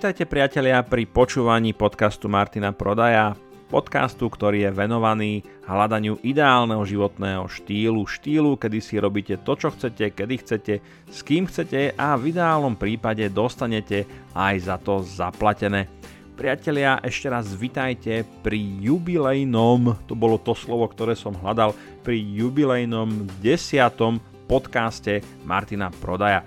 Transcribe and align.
Vítajte 0.00 0.24
priatelia 0.24 0.80
pri 0.80 1.04
počúvaní 1.04 1.76
podcastu 1.76 2.24
Martina 2.24 2.72
Prodaja, 2.72 3.36
podcastu, 3.68 4.32
ktorý 4.32 4.64
je 4.64 4.70
venovaný 4.72 5.44
hľadaniu 5.68 6.16
ideálneho 6.24 6.80
životného 6.88 7.44
štýlu, 7.44 8.08
štýlu, 8.08 8.56
kedy 8.56 8.80
si 8.80 8.96
robíte 8.96 9.36
to, 9.44 9.52
čo 9.60 9.68
chcete, 9.68 10.16
kedy 10.16 10.34
chcete, 10.40 10.74
s 11.04 11.20
kým 11.20 11.44
chcete 11.44 11.92
a 12.00 12.16
v 12.16 12.32
ideálnom 12.32 12.80
prípade 12.80 13.28
dostanete 13.28 14.08
aj 14.32 14.72
za 14.72 14.80
to 14.80 15.04
zaplatené. 15.04 15.84
Priatelia, 16.32 17.04
ešte 17.04 17.28
raz 17.28 17.52
vitajte 17.52 18.24
pri 18.40 18.56
jubilejnom, 18.80 20.00
to 20.08 20.16
bolo 20.16 20.40
to 20.40 20.56
slovo, 20.56 20.88
ktoré 20.88 21.12
som 21.12 21.36
hľadal, 21.36 21.76
pri 22.00 22.24
jubilejnom 22.24 23.28
desiatom 23.44 24.16
podcaste 24.48 25.20
Martina 25.44 25.92
Prodaja 25.92 26.40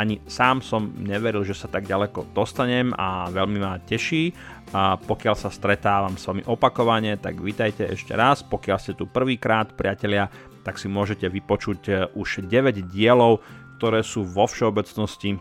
ani 0.00 0.16
sám 0.24 0.64
som 0.64 0.88
neveril, 0.96 1.44
že 1.44 1.52
sa 1.52 1.68
tak 1.68 1.84
ďaleko 1.84 2.32
dostanem 2.32 2.96
a 2.96 3.28
veľmi 3.28 3.60
ma 3.60 3.76
teší. 3.76 4.32
A 4.72 4.96
pokiaľ 4.96 5.36
sa 5.36 5.52
stretávam 5.52 6.16
s 6.16 6.24
vami 6.24 6.40
opakovane, 6.48 7.20
tak 7.20 7.36
vítajte 7.36 7.84
ešte 7.84 8.16
raz. 8.16 8.40
Pokiaľ 8.40 8.78
ste 8.80 8.96
tu 8.96 9.04
prvýkrát, 9.04 9.76
priatelia, 9.76 10.32
tak 10.64 10.80
si 10.80 10.88
môžete 10.88 11.28
vypočuť 11.28 11.80
e, 11.88 11.92
už 12.16 12.48
9 12.48 12.80
dielov, 12.88 13.44
ktoré 13.76 14.00
sú 14.00 14.24
vo 14.24 14.48
všeobecnosti 14.48 15.36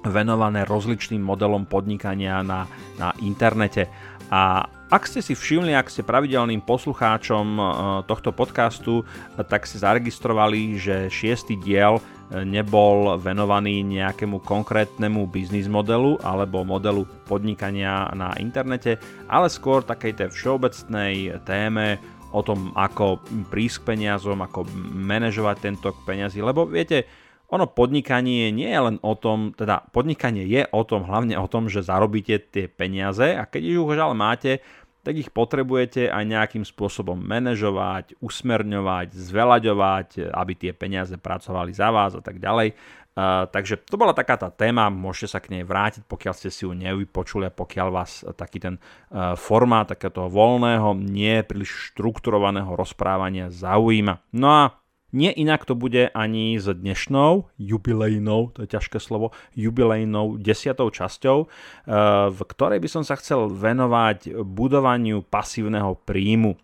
venované 0.00 0.64
rozličným 0.64 1.20
modelom 1.20 1.68
podnikania 1.68 2.40
na, 2.40 2.64
na 2.96 3.12
internete. 3.20 3.92
A 4.32 4.64
ak 4.88 5.06
ste 5.10 5.20
si 5.20 5.34
všimli, 5.34 5.74
ak 5.74 5.90
ste 5.90 6.06
pravidelným 6.06 6.62
poslucháčom 6.64 7.46
e, 7.58 7.62
tohto 8.06 8.30
podcastu, 8.32 9.04
tak 9.36 9.66
ste 9.66 9.82
zaregistrovali, 9.82 10.78
že 10.78 11.10
šiestý 11.10 11.58
diel 11.58 11.98
e, 11.98 12.02
nebol 12.30 13.18
venovaný 13.18 13.82
nejakému 13.82 14.46
konkrétnemu 14.46 15.26
biznis 15.26 15.66
modelu 15.66 16.14
alebo 16.22 16.62
modelu 16.62 17.02
podnikania 17.26 18.06
na 18.14 18.30
internete, 18.38 19.02
ale 19.26 19.50
skôr 19.50 19.82
takej 19.82 20.14
tej 20.14 20.28
všeobecnej 20.30 21.42
téme 21.42 21.98
o 22.30 22.40
tom, 22.46 22.70
ako 22.78 23.18
prísť 23.50 23.82
k 23.82 23.86
peniazom, 23.94 24.38
ako 24.38 24.62
manažovať 24.94 25.56
tento 25.58 25.90
peniazy, 26.06 26.38
lebo 26.38 26.62
viete, 26.62 27.10
ono 27.50 27.66
podnikanie 27.66 28.54
nie 28.54 28.70
je 28.70 28.80
len 28.80 28.96
o 29.02 29.18
tom, 29.18 29.50
teda 29.50 29.90
podnikanie 29.90 30.46
je 30.46 30.62
o 30.70 30.86
tom, 30.86 31.02
hlavne 31.10 31.34
o 31.34 31.50
tom, 31.50 31.66
že 31.66 31.82
zarobíte 31.82 32.38
tie 32.46 32.70
peniaze 32.70 33.34
a 33.34 33.42
keď 33.42 33.82
už 33.82 33.98
ale 33.98 34.14
máte, 34.14 34.62
tak 35.10 35.26
ich 35.26 35.34
potrebujete 35.34 36.06
aj 36.06 36.22
nejakým 36.22 36.62
spôsobom 36.62 37.18
manažovať, 37.18 38.14
usmerňovať, 38.22 39.10
zvelaďovať, 39.10 40.30
aby 40.30 40.52
tie 40.54 40.70
peniaze 40.70 41.18
pracovali 41.18 41.74
za 41.74 41.90
vás 41.90 42.14
a 42.14 42.22
tak 42.22 42.38
ďalej. 42.38 42.78
Uh, 43.10 43.50
takže 43.50 43.82
to 43.90 43.98
bola 43.98 44.14
taká 44.14 44.38
tá 44.38 44.54
téma, 44.54 44.86
môžete 44.86 45.34
sa 45.34 45.42
k 45.42 45.58
nej 45.58 45.66
vrátiť, 45.66 46.06
pokiaľ 46.06 46.30
ste 46.30 46.46
si 46.46 46.62
ju 46.62 46.70
nevypočuli 46.78 47.50
a 47.50 47.56
pokiaľ 47.58 47.88
vás 47.90 48.22
taký 48.38 48.62
ten 48.62 48.78
uh, 48.78 49.34
formát 49.34 49.90
takéto 49.90 50.30
voľného, 50.30 50.94
nie 50.94 51.42
príliš 51.42 51.90
štrukturovaného 51.90 52.70
rozprávania 52.78 53.50
zaujíma. 53.50 54.30
No 54.30 54.46
a 54.46 54.62
nie 55.10 55.30
inak 55.34 55.66
to 55.66 55.74
bude 55.74 56.10
ani 56.14 56.58
s 56.58 56.70
dnešnou 56.70 57.50
jubilejnou, 57.58 58.54
to 58.54 58.64
je 58.64 58.68
ťažké 58.74 58.98
slovo, 59.02 59.34
jubilejnou 59.58 60.38
desiatou 60.38 60.90
časťou, 60.90 61.38
eh, 61.44 61.90
v 62.30 62.40
ktorej 62.46 62.78
by 62.78 62.88
som 62.88 63.02
sa 63.02 63.18
chcel 63.18 63.50
venovať 63.50 64.42
budovaniu 64.42 65.26
pasívneho 65.26 65.98
príjmu. 66.06 66.56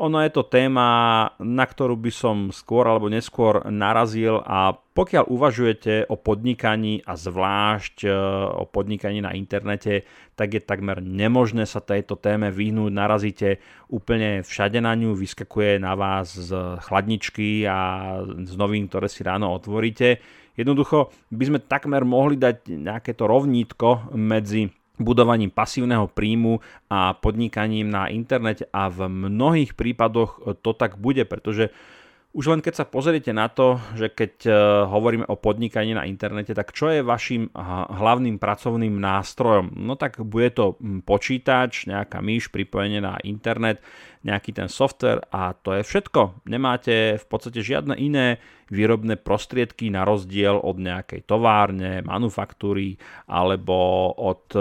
Ono 0.00 0.24
je 0.24 0.32
to 0.32 0.48
téma, 0.48 0.88
na 1.36 1.64
ktorú 1.68 2.00
by 2.00 2.08
som 2.08 2.36
skôr 2.48 2.88
alebo 2.88 3.12
neskôr 3.12 3.60
narazil 3.68 4.40
a 4.40 4.72
pokiaľ 4.72 5.28
uvažujete 5.28 6.08
o 6.08 6.16
podnikaní 6.16 7.04
a 7.04 7.12
zvlášť 7.12 8.08
e, 8.08 8.12
o 8.56 8.64
podnikaní 8.64 9.20
na 9.20 9.36
internete, 9.36 10.08
tak 10.32 10.56
je 10.56 10.64
takmer 10.64 11.04
nemožné 11.04 11.68
sa 11.68 11.84
tejto 11.84 12.16
téme 12.16 12.48
vyhnúť. 12.48 12.88
Narazíte 12.88 13.48
úplne 13.92 14.40
všade 14.40 14.80
na 14.80 14.96
ňu, 14.96 15.12
vyskakuje 15.12 15.76
na 15.76 15.92
vás 15.92 16.40
z 16.40 16.80
chladničky 16.88 17.68
a 17.68 18.20
z 18.24 18.52
novín, 18.56 18.88
ktoré 18.88 19.12
si 19.12 19.20
ráno 19.20 19.52
otvoríte. 19.52 20.24
Jednoducho 20.56 21.12
by 21.28 21.44
sme 21.48 21.58
takmer 21.64 22.04
mohli 22.08 22.40
dať 22.40 22.68
nejaké 22.80 23.12
to 23.12 23.28
rovnítko 23.28 24.12
medzi 24.16 24.72
budovaním 25.00 25.48
pasívneho 25.48 26.08
príjmu 26.08 26.60
a 26.92 27.16
podnikaním 27.16 27.88
na 27.88 28.06
internete 28.12 28.68
a 28.72 28.88
v 28.92 29.08
mnohých 29.08 29.72
prípadoch 29.72 30.60
to 30.60 30.72
tak 30.72 31.00
bude, 31.00 31.24
pretože 31.24 31.72
už 32.32 32.48
len 32.48 32.64
keď 32.64 32.80
sa 32.80 32.88
pozriete 32.88 33.28
na 33.36 33.52
to, 33.52 33.76
že 33.92 34.08
keď 34.08 34.32
e, 34.48 34.52
hovoríme 34.88 35.28
o 35.28 35.36
podnikaní 35.36 35.92
na 35.92 36.08
internete, 36.08 36.56
tak 36.56 36.72
čo 36.72 36.88
je 36.88 37.04
vašim 37.04 37.52
hlavným 37.92 38.40
pracovným 38.40 38.96
nástrojom? 38.96 39.76
No 39.76 40.00
tak 40.00 40.16
bude 40.24 40.48
to 40.56 40.80
počítač, 41.04 41.84
nejaká 41.84 42.24
myš, 42.24 42.48
pripojenie 42.48 43.04
na 43.04 43.20
internet, 43.20 43.84
nejaký 44.24 44.56
ten 44.56 44.72
software 44.72 45.20
a 45.28 45.52
to 45.52 45.76
je 45.76 45.84
všetko. 45.84 46.48
Nemáte 46.48 47.20
v 47.20 47.26
podstate 47.28 47.60
žiadne 47.60 48.00
iné 48.00 48.40
výrobné 48.72 49.20
prostriedky 49.20 49.92
na 49.92 50.08
rozdiel 50.08 50.56
od 50.56 50.80
nejakej 50.80 51.28
továrne, 51.28 52.00
manufaktúry 52.00 52.96
alebo 53.28 54.08
od 54.16 54.48
e, 54.56 54.60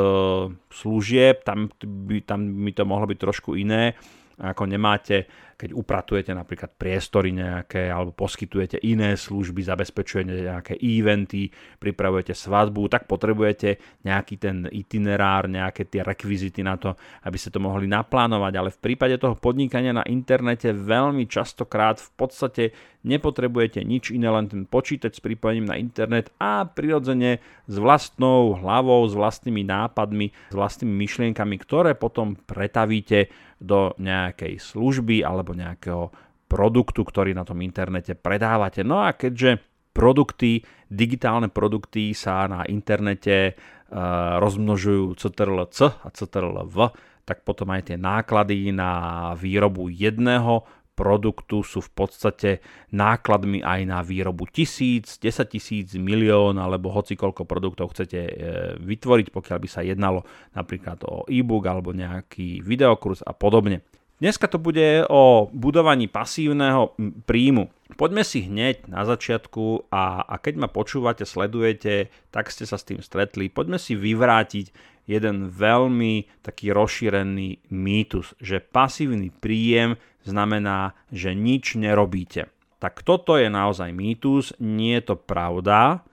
služieb, 0.75 1.47
tam 1.47 1.71
by, 1.79 2.19
tam 2.27 2.67
by 2.67 2.71
to 2.75 2.83
mohlo 2.83 3.07
byť 3.07 3.19
trošku 3.23 3.55
iné 3.55 3.95
ako 4.41 4.65
nemáte, 4.65 5.29
keď 5.61 5.77
upratujete 5.77 6.33
napríklad 6.33 6.73
priestory 6.73 7.37
nejaké 7.37 7.93
alebo 7.93 8.17
poskytujete 8.17 8.81
iné 8.81 9.13
služby, 9.13 9.61
zabezpečujete 9.61 10.49
nejaké 10.49 10.73
eventy, 10.81 11.53
pripravujete 11.77 12.33
svadbu, 12.33 12.89
tak 12.89 13.05
potrebujete 13.05 14.01
nejaký 14.01 14.41
ten 14.41 14.65
itinerár, 14.65 15.45
nejaké 15.45 15.85
tie 15.85 16.01
rekvizity 16.01 16.65
na 16.65 16.81
to, 16.81 16.97
aby 17.29 17.37
ste 17.37 17.53
to 17.53 17.61
mohli 17.61 17.85
naplánovať. 17.85 18.53
Ale 18.57 18.73
v 18.73 18.81
prípade 18.81 19.21
toho 19.21 19.37
podnikania 19.37 19.93
na 19.93 20.01
internete 20.09 20.73
veľmi 20.73 21.29
častokrát 21.29 22.01
v 22.01 22.09
podstate 22.17 22.63
nepotrebujete 23.05 23.81
nič 23.81 24.13
iné, 24.13 24.29
len 24.29 24.49
ten 24.49 24.63
počítač 24.65 25.17
s 25.17 25.25
pripojením 25.25 25.69
na 25.69 25.77
internet 25.77 26.29
a 26.37 26.65
prirodzene 26.65 27.41
s 27.65 27.75
vlastnou 27.77 28.57
hlavou, 28.57 29.05
s 29.09 29.13
vlastnými 29.17 29.65
nápadmi, 29.65 30.53
s 30.53 30.55
vlastnými 30.57 30.93
myšlienkami, 30.93 31.55
ktoré 31.61 31.97
potom 31.97 32.37
pretavíte 32.37 33.29
do 33.61 33.93
nejakej 34.01 34.57
služby 34.57 35.21
alebo 35.21 35.50
nejakého 35.53 36.11
produktu, 36.51 37.07
ktorý 37.07 37.31
na 37.31 37.47
tom 37.47 37.63
internete 37.63 38.17
predávate. 38.17 38.83
No 38.83 39.03
a 39.03 39.15
keďže 39.15 39.63
produkty, 39.95 40.63
digitálne 40.91 41.47
produkty 41.47 42.11
sa 42.11 42.47
na 42.47 42.67
internete 42.67 43.55
uh, 43.55 44.39
rozmnožujú 44.39 45.15
CTRL-C 45.15 45.79
a 46.03 46.07
CTRL-V, 46.11 46.77
tak 47.23 47.47
potom 47.47 47.71
aj 47.71 47.93
tie 47.93 47.97
náklady 47.99 48.75
na 48.75 49.31
výrobu 49.39 49.87
jedného 49.87 50.67
produktu 50.91 51.63
sú 51.65 51.81
v 51.81 51.91
podstate 51.95 52.49
nákladmi 52.93 53.63
aj 53.63 53.81
na 53.87 53.99
výrobu 54.05 54.45
tisíc, 54.51 55.17
10 55.17 55.49
tisíc, 55.49 55.87
milión 55.97 56.59
alebo 56.61 56.91
hoci 56.93 57.17
koľko 57.17 57.47
produktov 57.47 57.95
chcete 57.95 58.19
e, 58.19 58.33
vytvoriť, 58.77 59.33
pokiaľ 59.33 59.57
by 59.57 59.69
sa 59.71 59.81
jednalo 59.81 60.27
napríklad 60.53 61.01
o 61.07 61.25
e-book 61.31 61.65
alebo 61.65 61.95
nejaký 61.95 62.61
videokurz 62.61 63.25
a 63.25 63.33
podobne. 63.33 63.81
Dneska 64.21 64.45
to 64.45 64.61
bude 64.61 65.01
o 65.09 65.49
budovaní 65.49 66.05
pasívneho 66.05 66.93
príjmu. 67.25 67.73
Poďme 67.97 68.21
si 68.21 68.45
hneď 68.45 68.85
na 68.85 69.01
začiatku 69.01 69.89
a, 69.89 70.21
a 70.21 70.37
keď 70.37 70.61
ma 70.61 70.69
počúvate, 70.69 71.25
sledujete, 71.25 72.13
tak 72.29 72.53
ste 72.53 72.69
sa 72.69 72.77
s 72.77 72.85
tým 72.85 73.01
stretli. 73.01 73.49
Poďme 73.49 73.81
si 73.81 73.97
vyvrátiť 73.97 74.69
jeden 75.09 75.49
veľmi 75.49 76.45
taký 76.45 76.69
rozšírený 76.69 77.73
mýtus, 77.73 78.37
že 78.37 78.61
pasívny 78.61 79.33
príjem 79.33 79.97
znamená, 80.21 80.93
že 81.09 81.33
nič 81.33 81.73
nerobíte. 81.81 82.53
Tak 82.77 83.01
toto 83.01 83.41
je 83.41 83.49
naozaj 83.49 83.89
mýtus, 83.89 84.53
nie 84.61 85.01
je 85.01 85.13
to 85.13 85.15
pravda, 85.17 86.05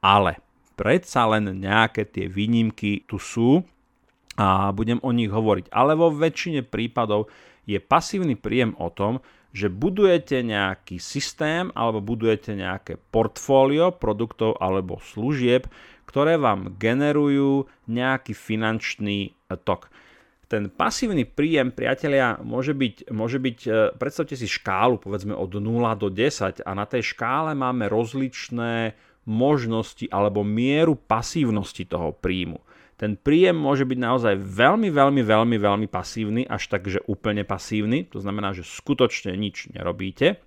ale 0.00 0.40
predsa 0.72 1.28
len 1.28 1.52
nejaké 1.52 2.08
tie 2.08 2.32
výnimky 2.32 3.04
tu 3.04 3.20
sú 3.20 3.60
a 4.36 4.70
budem 4.72 5.00
o 5.00 5.10
nich 5.12 5.32
hovoriť. 5.32 5.72
Ale 5.72 5.96
vo 5.96 6.12
väčšine 6.12 6.64
prípadov 6.64 7.32
je 7.64 7.80
pasívny 7.80 8.36
príjem 8.38 8.76
o 8.78 8.92
tom, 8.92 9.24
že 9.56 9.72
budujete 9.72 10.44
nejaký 10.44 11.00
systém 11.00 11.72
alebo 11.72 12.04
budujete 12.04 12.52
nejaké 12.52 13.00
portfólio 13.10 13.96
produktov 13.96 14.60
alebo 14.60 15.00
služieb, 15.00 15.64
ktoré 16.04 16.36
vám 16.36 16.76
generujú 16.76 17.64
nejaký 17.88 18.36
finančný 18.36 19.32
tok 19.64 19.88
ten 20.46 20.70
pasívny 20.70 21.26
príjem, 21.26 21.74
priatelia, 21.74 22.38
môže 22.38 22.70
byť, 22.70 23.10
môže 23.10 23.42
byť, 23.42 23.58
e, 23.66 23.70
predstavte 23.98 24.38
si 24.38 24.46
škálu, 24.46 25.02
povedzme 25.02 25.34
od 25.34 25.58
0 25.58 25.98
do 25.98 26.06
10 26.06 26.62
a 26.62 26.70
na 26.70 26.86
tej 26.86 27.02
škále 27.02 27.58
máme 27.58 27.90
rozličné 27.90 28.94
možnosti 29.26 30.06
alebo 30.06 30.46
mieru 30.46 30.94
pasívnosti 30.94 31.82
toho 31.82 32.14
príjmu. 32.14 32.62
Ten 32.96 33.20
príjem 33.20 33.60
môže 33.60 33.84
byť 33.84 33.98
naozaj 34.00 34.34
veľmi, 34.40 34.88
veľmi, 34.88 35.20
veľmi, 35.20 35.56
veľmi 35.60 35.86
pasívny, 35.92 36.48
až 36.48 36.72
tak, 36.72 36.88
že 36.88 37.04
úplne 37.04 37.44
pasívny, 37.44 38.08
to 38.08 38.24
znamená, 38.24 38.56
že 38.56 38.64
skutočne 38.64 39.36
nič 39.36 39.68
nerobíte, 39.68 40.40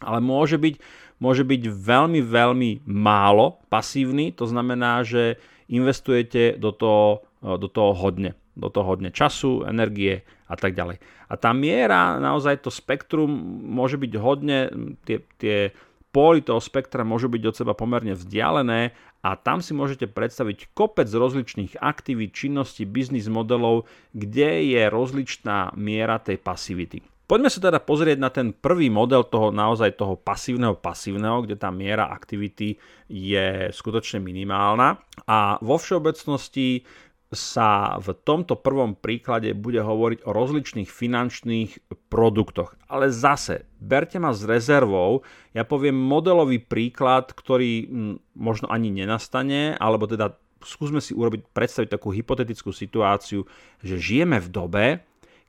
ale 0.00 0.18
môže 0.24 0.56
byť, 0.56 0.80
môže 1.20 1.44
byť 1.44 1.62
veľmi, 1.68 2.20
veľmi 2.24 2.70
málo 2.88 3.60
pasívny, 3.68 4.32
to 4.32 4.48
znamená, 4.48 5.04
že 5.04 5.36
investujete 5.68 6.56
do 6.56 6.72
toho, 6.72 7.28
do 7.40 7.68
toho 7.68 7.92
hodne. 7.92 8.32
Do 8.54 8.70
toho 8.70 8.96
hodne 8.96 9.10
času, 9.10 9.66
energie 9.66 10.22
a 10.46 10.54
tak 10.54 10.78
ďalej. 10.78 11.02
A 11.26 11.34
tá 11.34 11.50
miera, 11.50 12.22
naozaj 12.22 12.62
to 12.62 12.70
spektrum 12.70 13.28
môže 13.66 13.98
byť 13.98 14.12
hodne, 14.14 14.70
tie, 15.02 15.18
tie 15.36 15.74
póly 16.14 16.46
toho 16.46 16.62
spektra 16.62 17.02
môžu 17.02 17.26
byť 17.26 17.42
od 17.50 17.54
seba 17.58 17.74
pomerne 17.74 18.14
vzdialené 18.14 18.94
a 19.24 19.40
tam 19.40 19.64
si 19.64 19.72
môžete 19.72 20.12
predstaviť 20.12 20.76
kopec 20.76 21.08
rozličných 21.08 21.80
aktivít, 21.80 22.36
činností, 22.36 22.84
biznis 22.84 23.32
modelov, 23.32 23.88
kde 24.12 24.68
je 24.68 24.82
rozličná 24.92 25.72
miera 25.80 26.20
tej 26.20 26.36
pasivity. 26.36 27.00
Poďme 27.24 27.48
sa 27.48 27.56
teda 27.56 27.80
pozrieť 27.80 28.20
na 28.20 28.28
ten 28.28 28.52
prvý 28.52 28.92
model 28.92 29.24
toho 29.24 29.48
naozaj 29.48 29.96
toho 29.96 30.20
pasívneho 30.20 30.76
pasívneho, 30.76 31.40
kde 31.40 31.56
tá 31.56 31.72
miera 31.72 32.12
aktivity 32.12 32.76
je 33.08 33.72
skutočne 33.72 34.20
minimálna 34.20 35.00
a 35.24 35.56
vo 35.64 35.80
všeobecnosti 35.80 36.84
sa 37.32 37.98
v 37.98 38.14
tomto 38.14 38.60
prvom 38.60 38.94
príklade 38.94 39.52
bude 39.56 39.82
hovoriť 39.82 40.28
o 40.28 40.30
rozličných 40.30 40.86
finančných 40.86 41.70
produktoch. 42.12 42.78
Ale 42.86 43.10
zase, 43.10 43.66
berte 43.80 44.20
ma 44.22 44.30
s 44.30 44.46
rezervou, 44.46 45.24
ja 45.56 45.66
poviem 45.66 45.96
modelový 45.96 46.62
príklad, 46.62 47.34
ktorý 47.34 47.72
hm, 47.84 48.14
možno 48.38 48.70
ani 48.70 48.92
nenastane, 48.92 49.74
alebo 49.80 50.06
teda 50.06 50.36
skúsme 50.64 50.98
si 51.00 51.12
urobiť, 51.12 51.52
predstaviť 51.52 51.88
takú 51.92 52.10
hypotetickú 52.14 52.72
situáciu, 52.72 53.44
že 53.84 54.00
žijeme 54.00 54.40
v 54.40 54.48
dobe, 54.48 54.84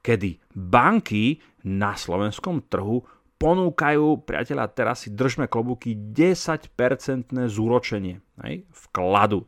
kedy 0.03 0.37
banky 0.53 1.39
na 1.65 1.97
slovenskom 1.97 2.67
trhu 2.69 3.01
ponúkajú, 3.35 4.23
priateľa, 4.23 4.71
teraz 4.71 5.07
si 5.07 5.09
držme 5.11 5.51
klobúky, 5.51 5.93
10% 5.93 6.71
zúročenie 7.51 8.23
hej, 8.43 8.63
vkladu. 8.71 9.43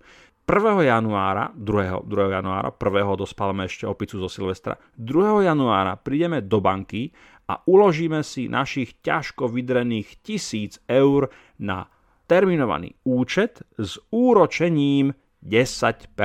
1. 0.47 0.79
januára, 0.81 1.51
2. 1.59 2.07
2. 2.07 2.31
januára, 2.31 2.71
1. 2.71 3.19
dospálame 3.19 3.67
ešte 3.67 3.83
opicu 3.83 4.15
zo 4.15 4.31
Silvestra, 4.31 4.79
2. 4.95 5.43
januára 5.43 5.99
prídeme 5.99 6.39
do 6.39 6.63
banky 6.63 7.11
a 7.51 7.59
uložíme 7.67 8.23
si 8.23 8.47
našich 8.47 8.95
ťažko 9.03 9.51
vydrených 9.51 10.23
tisíc 10.23 10.79
eur 10.87 11.27
na 11.59 11.91
terminovaný 12.31 12.95
účet 13.03 13.59
s 13.75 13.99
úročením 14.07 15.11
10%. 15.43 16.15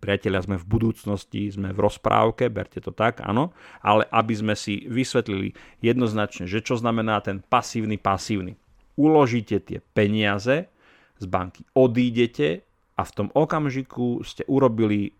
Priatelia, 0.00 0.40
sme 0.40 0.56
v 0.56 0.64
budúcnosti, 0.64 1.52
sme 1.52 1.68
v 1.68 1.82
rozprávke, 1.84 2.48
berte 2.48 2.80
to 2.80 2.96
tak, 2.96 3.20
áno, 3.20 3.52
ale 3.84 4.08
aby 4.08 4.32
sme 4.32 4.56
si 4.56 4.88
vysvetlili 4.88 5.52
jednoznačne, 5.84 6.48
že 6.48 6.64
čo 6.64 6.80
znamená 6.80 7.20
ten 7.20 7.44
pasívny 7.44 8.00
pasívny. 8.00 8.56
Uložíte 8.96 9.60
tie 9.60 9.84
peniaze 9.92 10.72
z 11.20 11.24
banky, 11.28 11.68
odídete, 11.76 12.67
a 12.98 13.02
v 13.06 13.14
tom 13.14 13.28
okamžiku 13.30 14.26
ste 14.26 14.42
urobili 14.50 15.14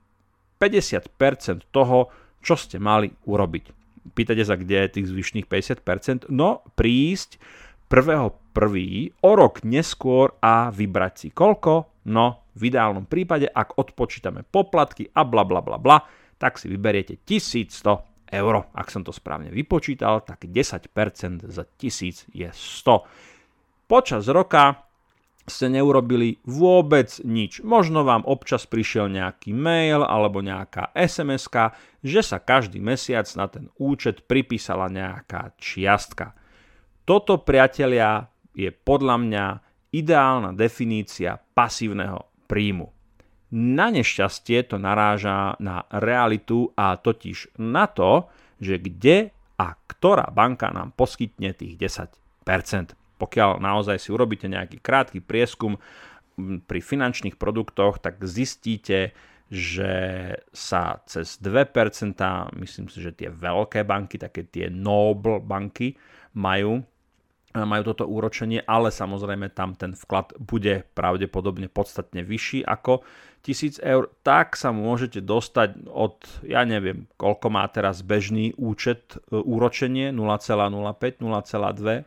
50% 0.59 1.71
toho, 1.71 2.11
čo 2.43 2.59
ste 2.59 2.83
mali 2.83 3.15
urobiť. 3.31 3.65
Pýtate 4.19 4.43
sa, 4.43 4.59
kde 4.59 4.83
je 4.83 4.95
tých 4.99 5.07
zvyšných 5.15 5.47
50%? 5.47 6.27
No, 6.35 6.67
prísť 6.75 7.39
1.1. 7.87 8.35
o 9.23 9.31
rok 9.33 9.63
neskôr 9.63 10.35
a 10.43 10.75
vybrať 10.75 11.15
si 11.15 11.29
koľko? 11.31 12.05
No, 12.11 12.51
v 12.59 12.75
ideálnom 12.75 13.07
prípade, 13.07 13.47
ak 13.47 13.79
odpočítame 13.79 14.43
poplatky 14.43 15.07
a 15.15 15.23
bla 15.23 15.47
bla 15.47 15.63
bla 15.63 15.79
bla, 15.79 16.03
tak 16.41 16.59
si 16.59 16.67
vyberiete 16.67 17.23
1100 17.23 18.35
eur. 18.35 18.55
Ak 18.75 18.91
som 18.91 19.07
to 19.07 19.15
správne 19.15 19.55
vypočítal, 19.55 20.21
tak 20.27 20.45
10% 20.51 20.91
za 21.47 21.65
1000 21.65 22.29
je 22.35 22.49
100. 22.51 23.89
Počas 23.89 24.27
roka 24.29 24.88
ste 25.49 25.73
neurobili 25.73 26.41
vôbec 26.45 27.09
nič. 27.25 27.65
Možno 27.65 28.05
vám 28.05 28.25
občas 28.29 28.69
prišiel 28.69 29.09
nejaký 29.09 29.57
mail 29.57 30.05
alebo 30.05 30.45
nejaká 30.45 30.93
sms 30.93 31.49
že 32.05 32.21
sa 32.23 32.39
každý 32.39 32.79
mesiac 32.79 33.27
na 33.35 33.51
ten 33.51 33.67
účet 33.81 34.29
pripísala 34.29 34.87
nejaká 34.93 35.57
čiastka. 35.59 36.37
Toto, 37.09 37.41
priatelia, 37.41 38.29
je 38.53 38.69
podľa 38.69 39.17
mňa 39.17 39.45
ideálna 39.97 40.53
definícia 40.53 41.41
pasívneho 41.41 42.29
príjmu. 42.45 42.93
Na 43.55 43.89
nešťastie 43.89 44.69
to 44.69 44.77
naráža 44.77 45.57
na 45.57 45.89
realitu 45.89 46.69
a 46.77 47.01
totiž 47.01 47.57
na 47.57 47.89
to, 47.89 48.29
že 48.61 48.77
kde 48.77 49.33
a 49.57 49.67
ktorá 49.73 50.29
banka 50.29 50.69
nám 50.69 50.93
poskytne 50.93 51.57
tých 51.57 51.81
10% 51.81 52.98
pokiaľ 53.19 53.59
naozaj 53.59 53.99
si 53.99 54.15
urobíte 54.15 54.47
nejaký 54.47 54.79
krátky 54.79 55.21
prieskum 55.21 55.77
pri 56.39 56.81
finančných 56.81 57.35
produktoch, 57.35 57.99
tak 57.99 58.23
zistíte, 58.23 59.13
že 59.49 59.93
sa 60.53 61.03
cez 61.09 61.41
2%, 61.41 62.15
myslím 62.63 62.87
si, 62.87 62.99
že 63.01 63.17
tie 63.17 63.33
veľké 63.33 63.83
banky, 63.83 64.21
také 64.21 64.47
tie 64.47 64.71
noble 64.71 65.43
banky, 65.43 65.99
majú 66.37 66.85
majú 67.57 67.83
toto 67.91 68.05
úročenie, 68.05 68.61
ale 68.69 68.93
samozrejme 68.93 69.49
tam 69.57 69.73
ten 69.73 69.97
vklad 69.97 70.37
bude 70.37 70.85
pravdepodobne 70.93 71.73
podstatne 71.73 72.21
vyšší 72.21 72.63
ako 72.69 73.03
1000 73.43 73.81
eur, 73.81 74.13
tak 74.21 74.59
sa 74.59 74.75
môžete 74.75 75.25
dostať 75.25 75.89
od, 75.89 76.21
ja 76.45 76.69
neviem, 76.69 77.09
koľko 77.17 77.49
má 77.49 77.65
teraz 77.73 78.05
bežný 78.05 78.53
účet 78.61 79.17
e, 79.17 79.41
úročenie, 79.41 80.13
0,05, 80.13 81.25
0,2 81.25 82.05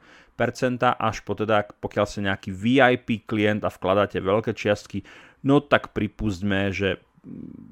až 0.98 1.22
po 1.22 1.38
teda, 1.38 1.70
pokiaľ 1.78 2.06
ste 2.10 2.26
nejaký 2.26 2.50
VIP 2.50 3.30
klient 3.30 3.62
a 3.62 3.70
vkladáte 3.70 4.18
veľké 4.18 4.58
čiastky, 4.58 5.06
no 5.46 5.62
tak 5.62 5.94
pripustme, 5.94 6.74
že 6.74 6.98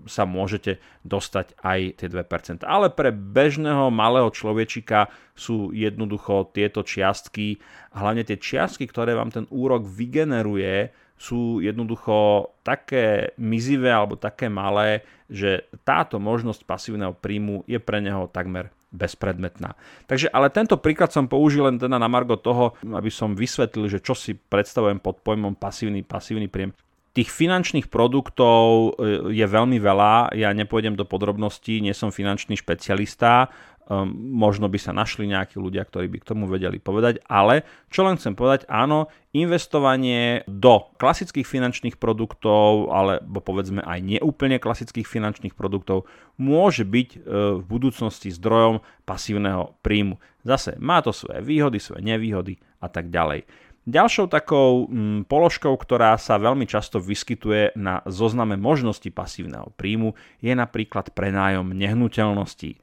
sa 0.06 0.30
môžete 0.30 0.77
dostať 1.01 1.57
aj 1.66 1.80
tie 1.98 2.07
2%. 2.07 2.62
Ale 2.69 2.94
pre 2.94 3.10
bežného 3.10 3.89
malého 3.89 4.30
človečika 4.30 5.10
sú 5.33 5.74
jednoducho 5.74 6.54
tieto 6.54 6.86
čiastky, 6.86 7.57
hlavne 7.98 8.21
tie 8.21 8.38
čiastky, 8.38 8.86
ktoré 8.86 9.18
vám 9.18 9.33
ten 9.33 9.50
úrok 9.50 9.89
vygeneruje, 9.89 10.94
sú 11.19 11.60
jednoducho 11.60 12.50
také 12.63 13.36
mizivé 13.36 13.92
alebo 13.92 14.16
také 14.16 14.48
malé, 14.48 15.04
že 15.27 15.68
táto 15.83 16.16
možnosť 16.18 16.63
pasívneho 16.63 17.12
príjmu 17.12 17.68
je 17.68 17.77
pre 17.77 18.00
neho 18.00 18.31
takmer 18.31 18.71
bezpredmetná. 18.89 19.77
Takže, 20.10 20.33
ale 20.33 20.50
tento 20.50 20.80
príklad 20.80 21.13
som 21.13 21.30
použil 21.30 21.68
len 21.68 21.77
teda 21.77 22.01
na 22.01 22.09
margo 22.09 22.40
toho, 22.40 22.73
aby 22.81 23.11
som 23.14 23.38
vysvetlil, 23.38 23.85
že 23.85 24.02
čo 24.02 24.18
si 24.18 24.33
predstavujem 24.33 24.97
pod 24.97 25.21
pojmom 25.21 25.54
pasívny, 25.54 26.02
pasívny 26.02 26.49
príjem. 26.49 26.73
Tých 27.14 27.30
finančných 27.30 27.90
produktov 27.90 28.95
e, 28.97 29.33
je 29.33 29.45
veľmi 29.45 29.78
veľa, 29.81 30.33
ja 30.38 30.49
nepôjdem 30.54 30.94
do 30.94 31.06
podrobností, 31.06 31.81
nie 31.81 31.94
som 31.94 32.14
finančný 32.14 32.57
špecialista, 32.57 33.49
um, 33.89 34.13
možno 34.15 34.69
by 34.69 34.77
sa 34.77 34.93
našli 34.93 35.25
nejakí 35.25 35.57
ľudia, 35.57 35.83
ktorí 35.83 36.07
by 36.07 36.17
k 36.21 36.29
tomu 36.29 36.45
vedeli 36.45 36.77
povedať, 36.77 37.25
ale 37.25 37.65
čo 37.89 38.05
len 38.05 38.15
chcem 38.15 38.37
povedať, 38.37 38.69
áno, 38.69 39.09
investovanie 39.33 40.45
do 40.45 40.87
klasických 41.01 41.43
finančných 41.43 41.97
produktov, 41.97 42.93
alebo 42.93 43.41
povedzme 43.41 43.81
aj 43.81 43.99
neúplne 43.99 44.61
klasických 44.61 45.09
finančných 45.09 45.57
produktov, 45.57 46.05
môže 46.37 46.85
byť 46.85 47.09
uh, 47.17 47.19
v 47.59 47.63
budúcnosti 47.65 48.29
zdrojom 48.29 48.85
pasívneho 49.03 49.73
príjmu. 49.81 50.21
Zase 50.45 50.77
má 50.79 51.01
to 51.03 51.11
svoje 51.11 51.43
výhody, 51.43 51.81
svoje 51.81 52.05
nevýhody 52.05 52.61
a 52.79 52.87
tak 52.87 53.11
ďalej. 53.11 53.43
Ďalšou 53.89 54.29
takou 54.29 54.85
mm, 54.85 55.25
položkou, 55.25 55.73
ktorá 55.73 56.13
sa 56.21 56.37
veľmi 56.37 56.69
často 56.69 57.01
vyskytuje 57.01 57.73
na 57.73 58.05
zozname 58.05 58.53
možností 58.53 59.09
pasívneho 59.09 59.73
príjmu, 59.73 60.13
je 60.45 60.53
napríklad 60.53 61.09
prenájom 61.15 61.73
nehnuteľností. 61.73 62.77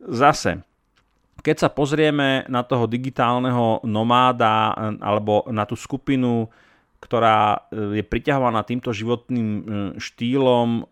Zase, 0.00 0.64
keď 1.40 1.56
sa 1.56 1.68
pozrieme 1.72 2.44
na 2.48 2.64
toho 2.64 2.84
digitálneho 2.88 3.84
nomáda 3.84 4.72
alebo 5.00 5.44
na 5.48 5.64
tú 5.64 5.76
skupinu, 5.76 6.48
ktorá 7.00 7.68
e, 7.72 8.00
je 8.00 8.04
priťahovaná 8.04 8.60
týmto 8.64 8.92
životným 8.92 9.48
e, 9.48 9.62
štýlom, 9.96 10.84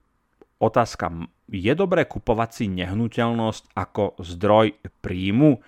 otázka, 0.57 1.13
je 1.49 1.73
dobré 1.77 2.09
kupovať 2.09 2.51
si 2.53 2.65
nehnuteľnosť 2.73 3.77
ako 3.77 4.17
zdroj 4.21 4.77
príjmu? 5.05 5.61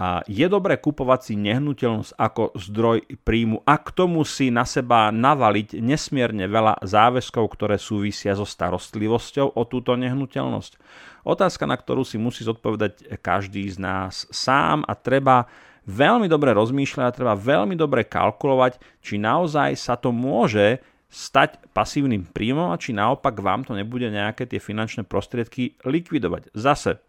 A 0.00 0.24
je 0.24 0.48
dobré 0.48 0.80
kupovať 0.80 1.20
si 1.28 1.34
nehnuteľnosť 1.36 2.16
ako 2.16 2.56
zdroj 2.56 3.04
príjmu 3.20 3.60
a 3.68 3.76
k 3.76 3.92
tomu 3.92 4.24
si 4.24 4.48
na 4.48 4.64
seba 4.64 5.12
navaliť 5.12 5.76
nesmierne 5.76 6.48
veľa 6.48 6.80
záväzkov, 6.80 7.44
ktoré 7.52 7.76
súvisia 7.76 8.32
so 8.32 8.48
starostlivosťou 8.48 9.52
o 9.52 9.62
túto 9.68 9.92
nehnuteľnosť. 10.00 10.80
Otázka, 11.28 11.68
na 11.68 11.76
ktorú 11.76 12.08
si 12.08 12.16
musí 12.16 12.48
zodpovedať 12.48 13.20
každý 13.20 13.68
z 13.68 13.76
nás 13.76 14.24
sám 14.32 14.88
a 14.88 14.96
treba 14.96 15.44
veľmi 15.84 16.32
dobre 16.32 16.56
rozmýšľať 16.56 17.04
a 17.04 17.16
treba 17.20 17.34
veľmi 17.36 17.76
dobre 17.76 18.08
kalkulovať, 18.08 18.80
či 19.04 19.20
naozaj 19.20 19.76
sa 19.76 20.00
to 20.00 20.16
môže 20.16 20.80
stať 21.12 21.60
pasívnym 21.76 22.24
príjmom 22.24 22.72
a 22.72 22.80
či 22.80 22.96
naopak 22.96 23.36
vám 23.36 23.68
to 23.68 23.76
nebude 23.76 24.08
nejaké 24.08 24.48
tie 24.48 24.62
finančné 24.62 25.04
prostriedky 25.04 25.76
likvidovať. 25.84 26.56
Zase 26.56 27.04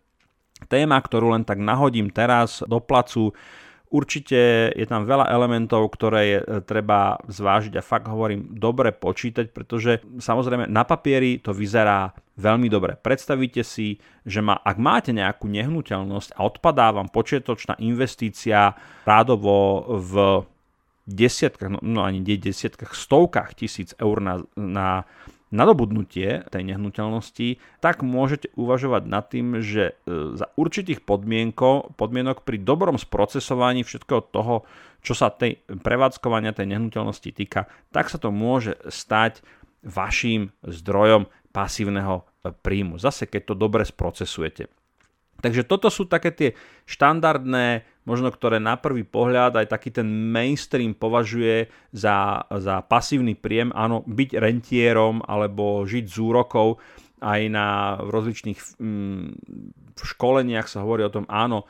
téma, 0.68 0.98
ktorú 1.02 1.34
len 1.34 1.46
tak 1.46 1.62
nahodím 1.62 2.10
teraz 2.14 2.62
do 2.66 2.78
placu, 2.82 3.34
Určite 3.92 4.72
je 4.72 4.88
tam 4.88 5.04
veľa 5.04 5.28
elementov, 5.28 5.92
ktoré 6.00 6.22
je 6.24 6.40
treba 6.64 7.20
zvážiť 7.28 7.76
a 7.76 7.84
fakt 7.84 8.08
hovorím 8.08 8.56
dobre 8.56 8.96
počítať, 8.96 9.52
pretože 9.52 10.00
samozrejme 10.16 10.72
na 10.72 10.88
papieri 10.88 11.44
to 11.44 11.52
vyzerá 11.52 12.16
veľmi 12.40 12.72
dobre. 12.72 12.96
Predstavíte 12.96 13.68
si, 13.68 14.00
že 14.24 14.40
ma, 14.40 14.56
ak 14.64 14.80
máte 14.80 15.12
nejakú 15.12 15.52
nehnuteľnosť 15.52 16.40
a 16.40 16.48
odpadá 16.48 16.96
vám 16.96 17.12
počiatočná 17.12 17.76
investícia 17.84 18.80
rádovo 19.04 19.84
v 20.00 20.48
desiatkách, 21.04 21.76
no, 21.76 21.80
no 21.84 22.08
ani 22.08 22.24
desiatkách, 22.24 22.96
stovkách 22.96 23.60
tisíc 23.60 23.92
eur 24.00 24.24
na, 24.24 24.40
na 24.56 25.04
nadobudnutie 25.52 26.48
tej 26.48 26.64
nehnuteľnosti, 26.64 27.60
tak 27.84 28.02
môžete 28.02 28.50
uvažovať 28.56 29.04
nad 29.06 29.28
tým, 29.28 29.60
že 29.60 29.94
e, 30.08 30.36
za 30.40 30.48
určitých 30.56 31.04
podmienok 31.04 32.38
pri 32.48 32.58
dobrom 32.64 32.96
sprocesovaní 32.96 33.84
všetkého 33.84 34.24
toho, 34.32 34.64
čo 35.04 35.14
sa 35.14 35.28
tej 35.30 35.60
prevádzkovania 35.68 36.56
tej 36.56 36.72
nehnuteľnosti 36.72 37.30
týka, 37.36 37.68
tak 37.92 38.08
sa 38.08 38.18
to 38.18 38.32
môže 38.32 38.80
stať 38.88 39.44
vašim 39.84 40.56
zdrojom 40.64 41.28
pasívneho 41.52 42.24
e, 42.42 42.56
príjmu. 42.56 42.96
Zase, 42.96 43.28
keď 43.28 43.52
to 43.52 43.56
dobre 43.60 43.84
sprocesujete. 43.84 44.72
Takže 45.42 45.66
toto 45.66 45.90
sú 45.90 46.06
také 46.06 46.30
tie 46.32 46.50
štandardné, 46.86 47.84
možno 48.06 48.34
ktoré 48.34 48.58
na 48.58 48.78
prvý 48.78 49.06
pohľad 49.06 49.62
aj 49.62 49.68
taký 49.70 49.94
ten 49.94 50.08
mainstream 50.10 50.98
považuje 50.98 51.70
za, 51.94 52.46
za 52.50 52.82
pasívny 52.82 53.38
príjem, 53.38 53.70
áno, 53.74 54.02
byť 54.06 54.30
rentierom 54.42 55.22
alebo 55.26 55.86
žiť 55.86 56.06
z 56.10 56.18
úrokov, 56.18 56.82
aj 57.22 57.42
na 57.54 58.02
rozličných 58.02 58.60
mm, 58.82 59.28
školeniach 59.94 60.66
sa 60.66 60.82
hovorí 60.82 61.06
o 61.06 61.14
tom, 61.14 61.30
áno, 61.30 61.70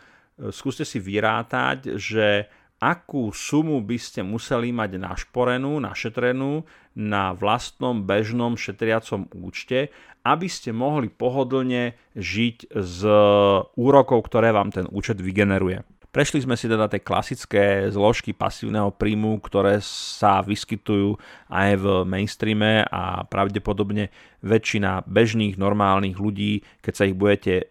skúste 0.49 0.87
si 0.87 1.03
vyrátať, 1.03 1.99
že 1.99 2.47
akú 2.81 3.29
sumu 3.29 3.77
by 3.83 3.97
ste 4.01 4.25
museli 4.25 4.73
mať 4.73 4.97
našporenú, 4.97 5.77
našetrenú 5.77 6.65
na 6.97 7.35
vlastnom 7.37 8.01
bežnom 8.07 8.57
šetriacom 8.57 9.29
účte, 9.37 9.93
aby 10.25 10.47
ste 10.49 10.73
mohli 10.73 11.13
pohodlne 11.13 11.93
žiť 12.17 12.73
z 12.73 12.99
úrokov, 13.77 14.25
ktoré 14.25 14.49
vám 14.49 14.73
ten 14.73 14.89
účet 14.89 15.21
vygeneruje. 15.21 15.85
Prešli 16.11 16.43
sme 16.43 16.59
si 16.59 16.67
teda 16.67 16.91
tie 16.91 16.99
klasické 16.99 17.87
zložky 17.87 18.35
pasívneho 18.35 18.91
príjmu, 18.91 19.39
ktoré 19.39 19.79
sa 19.79 20.43
vyskytujú 20.43 21.15
aj 21.47 21.79
v 21.79 21.85
mainstreame 22.03 22.83
a 22.83 23.23
pravdepodobne 23.23 24.11
väčšina 24.43 25.07
bežných, 25.07 25.55
normálnych 25.55 26.19
ľudí, 26.19 26.67
keď 26.83 26.93
sa 26.99 27.07
ich 27.07 27.15
budete 27.15 27.63
e, 27.63 27.65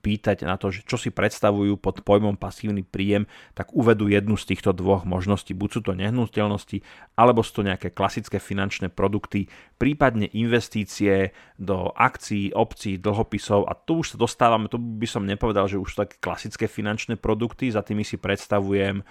pýtať 0.00 0.42
na 0.42 0.58
to, 0.58 0.74
čo 0.74 0.98
si 0.98 1.14
predstavujú 1.14 1.78
pod 1.78 2.02
pojmom 2.02 2.34
pasívny 2.34 2.82
príjem, 2.82 3.30
tak 3.54 3.70
uvedú 3.70 4.10
jednu 4.10 4.34
z 4.34 4.56
týchto 4.56 4.74
dvoch 4.74 5.06
možností. 5.06 5.54
Buď 5.54 5.78
sú 5.78 5.80
to 5.86 5.92
nehnuteľnosti, 5.94 6.82
alebo 7.14 7.46
sú 7.46 7.62
to 7.62 7.68
nejaké 7.68 7.94
klasické 7.94 8.42
finančné 8.42 8.90
produkty, 8.90 9.46
prípadne 9.78 10.26
investície 10.34 11.30
do 11.54 11.94
akcií, 11.94 12.50
obcí, 12.50 12.98
dlhopisov 12.98 13.70
a 13.70 13.78
tu 13.78 14.02
už 14.02 14.14
sa 14.14 14.16
dostávame, 14.18 14.66
tu 14.66 14.76
by 14.76 15.06
som 15.06 15.22
nepovedal, 15.22 15.70
že 15.70 15.78
už 15.78 15.94
sú 15.94 15.96
také 16.02 16.18
klasické 16.18 16.66
finančné 16.66 17.14
produkty, 17.14 17.70
za 17.70 17.86
tými 17.86 18.02
si 18.02 18.18
predstavujem 18.18 19.00
e, 19.00 19.04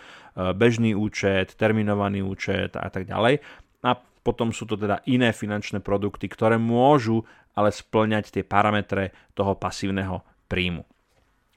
bežný 0.52 0.92
účet, 0.92 1.56
terminovaný 1.56 2.22
účet 2.22 2.76
a 2.76 2.92
tak 2.92 3.08
ďalej. 3.08 3.40
A 3.88 3.96
potom 4.22 4.52
sú 4.52 4.68
to 4.68 4.76
teda 4.76 5.00
iné 5.08 5.32
finančné 5.32 5.80
produkty, 5.80 6.28
ktoré 6.28 6.60
môžu 6.60 7.24
ale 7.58 7.74
splňať 7.74 8.30
tie 8.30 8.44
parametre 8.46 9.16
toho 9.34 9.58
pasívneho 9.58 10.22
príjmu. 10.52 10.86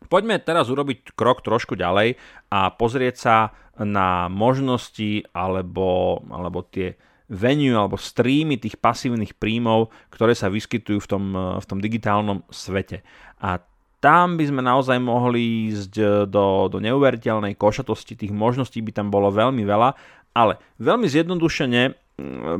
Poďme 0.08 0.40
teraz 0.40 0.72
urobiť 0.72 1.12
krok 1.12 1.44
trošku 1.44 1.76
ďalej 1.76 2.16
a 2.48 2.72
pozrieť 2.72 3.16
sa 3.20 3.36
na 3.76 4.32
možnosti 4.32 5.28
alebo, 5.36 6.20
alebo 6.32 6.64
tie 6.64 6.96
venue 7.30 7.78
alebo 7.78 7.94
streamy 7.94 8.58
tých 8.58 8.74
pasívnych 8.76 9.38
príjmov, 9.38 9.94
ktoré 10.10 10.34
sa 10.34 10.50
vyskytujú 10.50 10.98
v 10.98 11.08
tom, 11.08 11.24
v 11.62 11.64
tom 11.64 11.78
digitálnom 11.78 12.42
svete. 12.50 13.06
A 13.38 13.62
tam 14.02 14.34
by 14.34 14.44
sme 14.50 14.64
naozaj 14.64 14.98
mohli 14.98 15.70
ísť 15.70 16.26
do, 16.26 16.66
do 16.66 16.78
neuveriteľnej 16.82 17.54
košatosti, 17.54 18.18
tých 18.18 18.34
možností 18.34 18.82
by 18.82 18.96
tam 18.96 19.08
bolo 19.12 19.30
veľmi 19.30 19.62
veľa, 19.62 19.94
ale 20.34 20.58
veľmi 20.80 21.06
zjednodušene 21.06 21.82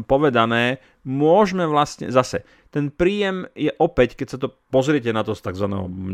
povedané, 0.09 0.81
môžeme 1.05 1.69
vlastne 1.69 2.09
zase, 2.09 2.45
ten 2.73 2.89
príjem 2.89 3.45
je 3.53 3.73
opäť, 3.77 4.17
keď 4.17 4.27
sa 4.31 4.39
to 4.41 4.49
pozriete 4.73 5.11
na 5.11 5.27
to 5.27 5.37
z 5.37 5.43
tzv. 5.43 5.67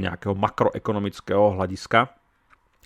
nejakého 0.02 0.34
makroekonomického 0.34 1.54
hľadiska, 1.54 2.10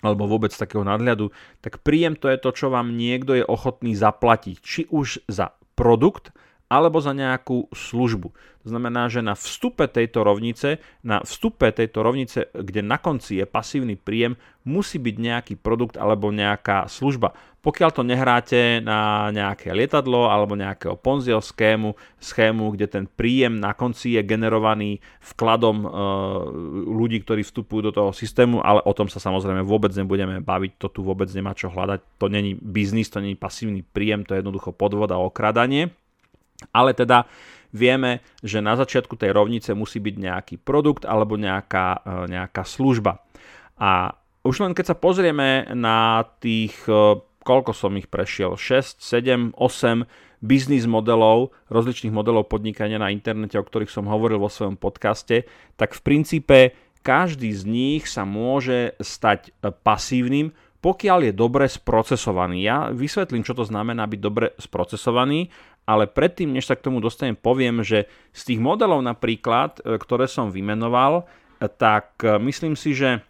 alebo 0.01 0.25
vôbec 0.25 0.49
takého 0.49 0.81
nadhľadu, 0.81 1.29
tak 1.61 1.85
príjem 1.85 2.17
to 2.17 2.25
je 2.25 2.41
to, 2.41 2.49
čo 2.53 2.73
vám 2.73 2.97
niekto 2.97 3.37
je 3.37 3.45
ochotný 3.45 3.93
zaplatiť. 3.93 4.57
Či 4.57 4.81
už 4.89 5.29
za 5.29 5.53
produkt, 5.81 6.29
alebo 6.71 7.01
za 7.03 7.11
nejakú 7.11 7.67
službu. 7.75 8.31
To 8.63 8.67
znamená, 8.69 9.09
že 9.09 9.19
na 9.19 9.33
vstupe 9.35 9.89
tejto 9.91 10.23
rovnice, 10.23 10.79
na 11.03 11.19
vstupe 11.25 11.67
tejto 11.73 11.99
rovnice, 12.05 12.47
kde 12.53 12.85
na 12.85 12.95
konci 13.01 13.41
je 13.41 13.45
pasívny 13.49 13.99
príjem, 13.99 14.39
musí 14.63 15.01
byť 15.01 15.15
nejaký 15.17 15.53
produkt 15.59 15.97
alebo 15.97 16.29
nejaká 16.29 16.85
služba. 16.85 17.33
Pokiaľ 17.61 17.89
to 17.93 18.01
nehráte 18.01 18.81
na 18.81 19.29
nejaké 19.29 19.69
lietadlo 19.69 20.25
alebo 20.33 20.57
nejakého 20.57 20.97
ponziel 20.97 21.45
schému, 21.45 21.93
schému, 22.17 22.73
kde 22.73 22.89
ten 22.89 23.05
príjem 23.05 23.61
na 23.61 23.77
konci 23.77 24.17
je 24.17 24.25
generovaný 24.25 24.97
vkladom 25.21 25.77
e, 25.85 25.87
ľudí, 26.89 27.21
ktorí 27.21 27.45
vstupujú 27.45 27.81
do 27.85 27.93
toho 27.93 28.11
systému, 28.17 28.65
ale 28.65 28.81
o 28.81 28.93
tom 28.97 29.05
sa 29.13 29.21
samozrejme 29.21 29.61
vôbec 29.61 29.93
nebudeme 29.93 30.41
baviť, 30.41 30.81
to 30.81 30.89
tu 30.89 31.05
vôbec 31.05 31.29
nemá 31.37 31.53
čo 31.53 31.69
hľadať, 31.69 32.17
to 32.17 32.33
není 32.33 32.57
biznis, 32.57 33.13
to 33.13 33.21
není 33.21 33.37
pasívny 33.37 33.85
príjem, 33.85 34.25
to 34.25 34.33
je 34.33 34.41
jednoducho 34.41 34.73
podvod 34.73 35.13
a 35.13 35.21
okradanie. 35.21 35.93
Ale 36.73 36.97
teda 36.97 37.29
vieme, 37.69 38.25
že 38.41 38.57
na 38.57 38.73
začiatku 38.73 39.15
tej 39.15 39.37
rovnice 39.37 39.77
musí 39.77 40.01
byť 40.01 40.15
nejaký 40.17 40.55
produkt 40.57 41.05
alebo 41.05 41.37
nejaká, 41.37 42.01
e, 42.01 42.09
nejaká 42.25 42.65
služba. 42.65 43.21
A 43.77 44.17
už 44.41 44.65
len 44.65 44.73
keď 44.73 44.93
sa 44.93 44.97
pozrieme 44.97 45.69
na 45.77 46.25
tých, 46.41 46.73
e, 46.89 47.21
koľko 47.41 47.73
som 47.73 47.97
ich 47.97 48.07
prešiel, 48.07 48.55
6, 48.55 49.01
7, 49.01 49.57
8 49.57 50.41
biznis 50.41 50.89
modelov, 50.89 51.53
rozličných 51.69 52.13
modelov 52.13 52.49
podnikania 52.49 52.97
na 52.97 53.13
internete, 53.13 53.61
o 53.61 53.65
ktorých 53.65 53.93
som 53.93 54.09
hovoril 54.09 54.41
vo 54.41 54.49
svojom 54.49 54.75
podcaste, 54.75 55.45
tak 55.77 55.93
v 55.93 56.01
princípe 56.01 56.57
každý 57.05 57.53
z 57.53 57.63
nich 57.65 58.03
sa 58.09 58.25
môže 58.25 58.97
stať 59.01 59.49
e, 59.49 59.69
pasívnym, 59.69 60.53
pokiaľ 60.81 61.29
je 61.29 61.33
dobre 61.37 61.65
sprocesovaný. 61.69 62.65
Ja 62.65 62.89
vysvetlím, 62.89 63.45
čo 63.45 63.53
to 63.53 63.65
znamená 63.65 64.09
byť 64.09 64.19
dobre 64.21 64.53
sprocesovaný 64.57 65.49
ale 65.81 66.05
predtým, 66.05 66.53
než 66.53 66.69
sa 66.69 66.77
k 66.77 66.85
tomu 66.85 67.01
dostanem, 67.01 67.33
poviem, 67.33 67.81
že 67.81 68.05
z 68.31 68.41
tých 68.53 68.59
modelov 68.61 69.01
napríklad, 69.01 69.81
e, 69.81 69.97
ktoré 69.97 70.29
som 70.29 70.53
vymenoval, 70.53 71.25
e, 71.59 71.67
tak 71.67 72.21
myslím 72.21 72.77
si, 72.77 72.93
že 72.93 73.25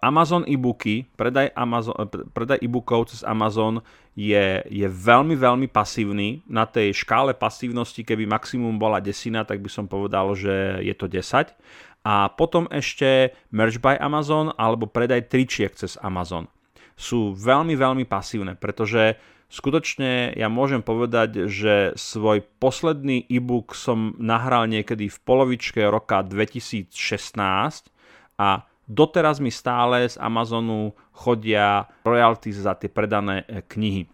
Amazon 0.00 0.48
e-booky, 0.48 1.04
predaj, 1.16 1.52
Amazon, 1.52 1.94
predaj 2.32 2.58
e-bookov 2.64 3.12
cez 3.12 3.20
Amazon 3.20 3.84
je, 4.16 4.64
je 4.64 4.88
veľmi, 4.88 5.36
veľmi 5.36 5.68
pasívny. 5.68 6.40
Na 6.48 6.64
tej 6.64 6.96
škále 6.96 7.36
pasívnosti, 7.36 8.00
keby 8.00 8.24
maximum 8.24 8.80
bola 8.80 8.98
desina, 8.98 9.44
tak 9.44 9.60
by 9.60 9.70
som 9.70 9.86
povedal, 9.86 10.32
že 10.32 10.80
je 10.80 10.94
to 10.96 11.04
10. 11.04 11.52
A 12.00 12.32
potom 12.32 12.64
ešte 12.72 13.36
Merch 13.52 13.76
by 13.76 14.00
Amazon 14.00 14.56
alebo 14.56 14.88
predaj 14.88 15.28
tričiek 15.28 15.76
cez 15.76 16.00
Amazon. 16.00 16.48
Sú 16.96 17.36
veľmi, 17.36 17.76
veľmi 17.76 18.04
pasívne, 18.08 18.56
pretože 18.56 19.20
Skutočne 19.50 20.30
ja 20.38 20.46
môžem 20.46 20.78
povedať, 20.78 21.50
že 21.50 21.90
svoj 21.98 22.46
posledný 22.62 23.26
e-book 23.26 23.74
som 23.74 24.14
nahral 24.14 24.70
niekedy 24.70 25.10
v 25.10 25.18
polovičke 25.26 25.82
roka 25.90 26.22
2016 26.22 26.94
a 28.38 28.69
doteraz 28.90 29.38
mi 29.38 29.54
stále 29.54 30.10
z 30.10 30.18
Amazonu 30.18 30.90
chodia 31.14 31.86
royalties 32.02 32.58
za 32.58 32.74
tie 32.74 32.90
predané 32.90 33.46
e, 33.46 33.62
knihy. 33.62 34.10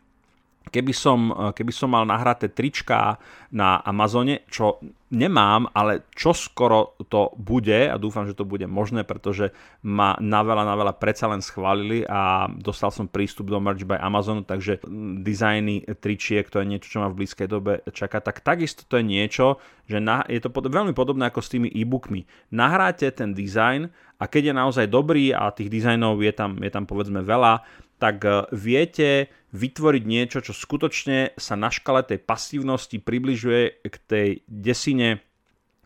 Keby 0.66 0.92
som, 0.92 1.30
e, 1.30 1.54
keby 1.54 1.72
som 1.72 1.94
mal 1.94 2.02
nahraté 2.02 2.50
trička 2.50 3.18
na 3.54 3.78
Amazone, 3.86 4.42
čo 4.50 4.82
nemám, 5.14 5.70
ale 5.70 6.10
čo 6.10 6.34
skoro 6.34 6.98
to 7.06 7.30
bude 7.38 7.86
a 7.86 7.94
dúfam, 7.94 8.26
že 8.26 8.34
to 8.34 8.42
bude 8.42 8.66
možné, 8.66 9.06
pretože 9.06 9.54
ma 9.86 10.18
na 10.18 10.42
veľa, 10.42 10.66
na 10.66 10.74
veľa 10.74 10.94
predsa 10.98 11.30
len 11.30 11.38
schválili 11.38 12.02
a 12.02 12.50
dostal 12.50 12.90
som 12.90 13.06
prístup 13.06 13.46
do 13.46 13.62
Merch 13.62 13.86
by 13.86 14.02
Amazonu, 14.02 14.42
takže 14.42 14.82
dizajny 15.22 15.86
tričiek, 16.02 16.50
to 16.50 16.58
je 16.58 16.66
niečo, 16.66 16.90
čo 16.90 16.98
ma 16.98 17.08
v 17.14 17.22
blízkej 17.22 17.46
dobe 17.46 17.86
čaká, 17.94 18.18
tak 18.18 18.42
takisto 18.42 18.82
to 18.90 18.98
je 18.98 19.06
niečo, 19.06 19.62
že 19.86 20.02
na, 20.02 20.26
je 20.26 20.42
to 20.42 20.50
pod, 20.50 20.66
veľmi 20.66 20.90
podobné 20.90 21.30
ako 21.30 21.38
s 21.38 21.52
tými 21.54 21.70
e-bookmi. 21.70 22.26
Nahráte 22.50 23.06
ten 23.14 23.30
dizajn 23.30 23.86
a 24.18 24.24
keď 24.26 24.50
je 24.50 24.54
naozaj 24.58 24.86
dobrý 24.90 25.30
a 25.30 25.54
tých 25.54 25.70
dizajnov 25.70 26.18
je 26.18 26.32
tam, 26.34 26.58
je 26.58 26.70
tam 26.72 26.82
povedzme 26.82 27.22
veľa, 27.22 27.62
tak 27.96 28.24
e, 28.24 28.48
viete 28.52 29.32
vytvoriť 29.56 30.02
niečo, 30.04 30.38
čo 30.44 30.52
skutočne 30.52 31.36
sa 31.40 31.54
na 31.56 31.72
škale 31.72 32.04
tej 32.04 32.20
pasívnosti 32.20 33.00
približuje 33.00 33.88
k 33.88 33.96
tej 34.04 34.28
desine 34.44 35.24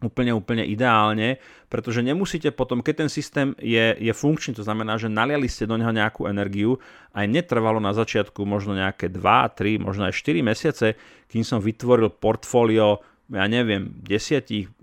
úplne, 0.00 0.32
úplne 0.32 0.64
ideálne, 0.64 1.36
pretože 1.68 2.00
nemusíte 2.00 2.50
potom, 2.50 2.80
keď 2.80 3.06
ten 3.06 3.10
systém 3.12 3.48
je, 3.60 3.94
je 4.00 4.12
funkčný, 4.16 4.56
to 4.56 4.64
znamená, 4.64 4.96
že 4.96 5.12
naliali 5.12 5.46
ste 5.46 5.68
do 5.68 5.76
neho 5.76 5.92
nejakú 5.92 6.26
energiu, 6.26 6.80
aj 7.12 7.28
netrvalo 7.28 7.78
na 7.78 7.92
začiatku 7.92 8.42
možno 8.48 8.74
nejaké 8.74 9.12
2, 9.12 9.20
3, 9.20 9.76
možno 9.76 10.08
aj 10.08 10.16
4 10.16 10.40
mesiace, 10.40 10.86
kým 11.28 11.44
som 11.44 11.60
vytvoril 11.60 12.10
portfólio 12.10 13.04
ja 13.30 13.46
neviem, 13.46 13.94
10, 14.02 14.82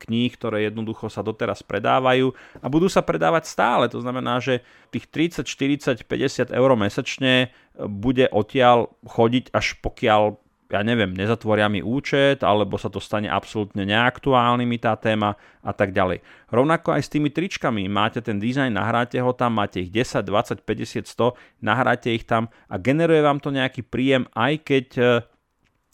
kníh, 0.00 0.32
ktoré 0.32 0.64
jednoducho 0.64 1.12
sa 1.12 1.20
doteraz 1.20 1.60
predávajú 1.60 2.32
a 2.64 2.66
budú 2.72 2.88
sa 2.88 3.04
predávať 3.04 3.44
stále. 3.52 3.84
To 3.92 4.00
znamená, 4.00 4.40
že 4.40 4.64
tých 4.88 5.06
30, 5.12 5.44
40, 5.44 6.08
50 6.08 6.56
eur 6.56 6.70
mesačne 6.72 7.52
bude 7.76 8.32
odtiaľ 8.32 8.96
chodiť 9.04 9.52
až 9.52 9.76
pokiaľ 9.84 10.40
ja 10.66 10.82
neviem, 10.82 11.14
nezatvoria 11.14 11.70
mi 11.70 11.78
účet, 11.78 12.42
alebo 12.42 12.74
sa 12.74 12.90
to 12.90 12.98
stane 12.98 13.30
absolútne 13.30 13.86
neaktuálnymi 13.86 14.82
tá 14.82 14.98
téma 14.98 15.38
a 15.62 15.70
tak 15.70 15.94
ďalej. 15.94 16.26
Rovnako 16.50 16.98
aj 16.98 17.02
s 17.06 17.12
tými 17.12 17.30
tričkami, 17.30 17.86
máte 17.86 18.18
ten 18.18 18.42
dizajn, 18.42 18.74
nahráte 18.74 19.14
ho 19.22 19.30
tam, 19.30 19.62
máte 19.62 19.86
ich 19.86 19.94
10, 19.94 20.26
20, 20.26 20.66
50, 20.66 21.06
100, 21.06 21.62
nahráte 21.62 22.10
ich 22.10 22.26
tam 22.26 22.50
a 22.66 22.82
generuje 22.82 23.22
vám 23.22 23.38
to 23.38 23.54
nejaký 23.54 23.86
príjem, 23.86 24.26
aj 24.34 24.52
keď 24.66 24.86
e, 24.98 25.04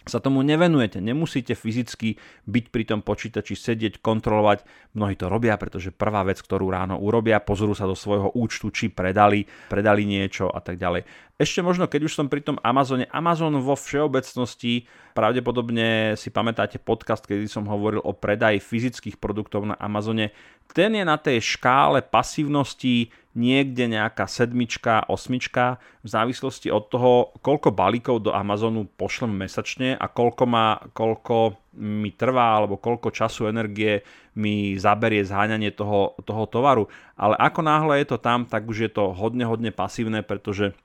sa 0.06 0.18
tomu 0.18 0.42
nevenujete. 0.42 0.98
Nemusíte 0.98 1.54
fyzicky 1.54 2.18
byť 2.46 2.64
pri 2.68 2.84
tom 2.88 3.00
počítači, 3.02 3.54
sedieť, 3.54 4.02
kontrolovať. 4.02 4.66
Mnohí 4.98 5.14
to 5.14 5.30
robia, 5.30 5.54
pretože 5.56 5.94
prvá 5.94 6.26
vec, 6.26 6.42
ktorú 6.42 6.68
ráno 6.70 6.98
urobia, 6.98 7.42
pozorú 7.42 7.72
sa 7.72 7.86
do 7.86 7.94
svojho 7.94 8.34
účtu, 8.34 8.74
či 8.74 8.90
predali, 8.90 9.46
predali 9.70 10.02
niečo 10.04 10.50
a 10.50 10.58
tak 10.58 10.78
ďalej. 10.78 11.31
Ešte 11.42 11.58
možno, 11.58 11.90
keď 11.90 12.06
už 12.06 12.14
som 12.14 12.30
pri 12.30 12.38
tom 12.38 12.54
Amazone, 12.62 13.10
Amazon 13.10 13.58
vo 13.58 13.74
všeobecnosti, 13.74 14.86
pravdepodobne 15.10 16.14
si 16.14 16.30
pamätáte 16.30 16.78
podcast, 16.78 17.26
kedy 17.26 17.50
som 17.50 17.66
hovoril 17.66 17.98
o 17.98 18.14
predaji 18.14 18.62
fyzických 18.62 19.18
produktov 19.18 19.66
na 19.66 19.74
Amazone, 19.74 20.30
ten 20.70 20.94
je 20.94 21.02
na 21.02 21.18
tej 21.18 21.42
škále 21.42 21.98
pasívnosti 21.98 23.10
niekde 23.34 23.90
nejaká 23.90 24.30
sedmička, 24.30 25.02
osmička, 25.10 25.82
v 26.06 26.08
závislosti 26.14 26.70
od 26.70 26.86
toho, 26.86 27.34
koľko 27.42 27.74
balíkov 27.74 28.22
do 28.22 28.30
Amazonu 28.30 28.86
pošlem 28.86 29.34
mesačne 29.34 29.98
a 29.98 30.06
koľko, 30.06 30.46
má, 30.46 30.78
koľko 30.94 31.58
mi 31.74 32.14
trvá 32.14 32.62
alebo 32.62 32.78
koľko 32.78 33.10
času, 33.10 33.50
energie 33.50 34.06
mi 34.38 34.78
zaberie 34.78 35.26
zháňanie 35.26 35.74
toho, 35.74 36.14
toho 36.22 36.46
tovaru. 36.46 36.86
Ale 37.18 37.34
ako 37.34 37.66
náhle 37.66 37.98
je 37.98 38.14
to 38.14 38.22
tam, 38.22 38.46
tak 38.46 38.62
už 38.62 38.78
je 38.86 38.90
to 38.94 39.10
hodne, 39.10 39.42
hodne 39.42 39.74
pasívne, 39.74 40.22
pretože 40.22 40.78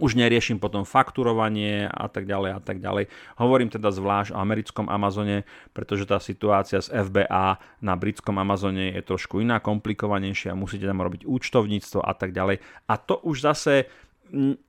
už 0.00 0.16
neriešim 0.16 0.56
potom 0.56 0.88
fakturovanie 0.88 1.86
a 1.86 2.08
tak 2.08 2.24
ďalej 2.26 2.50
a 2.56 2.60
tak 2.60 2.80
ďalej. 2.80 3.12
Hovorím 3.36 3.68
teda 3.68 3.92
zvlášť 3.92 4.32
o 4.34 4.40
americkom 4.40 4.88
Amazone, 4.88 5.44
pretože 5.76 6.08
tá 6.08 6.18
situácia 6.18 6.80
z 6.80 6.90
FBA 6.90 7.60
na 7.84 7.94
britskom 7.94 8.40
Amazone 8.40 8.96
je 8.96 9.02
trošku 9.04 9.44
iná, 9.44 9.60
komplikovanejšia, 9.60 10.56
musíte 10.56 10.88
tam 10.88 11.04
robiť 11.04 11.28
účtovníctvo 11.28 12.00
a 12.00 12.12
tak 12.16 12.32
ďalej. 12.32 12.64
A 12.88 12.94
to 12.96 13.20
už 13.20 13.44
zase 13.44 13.86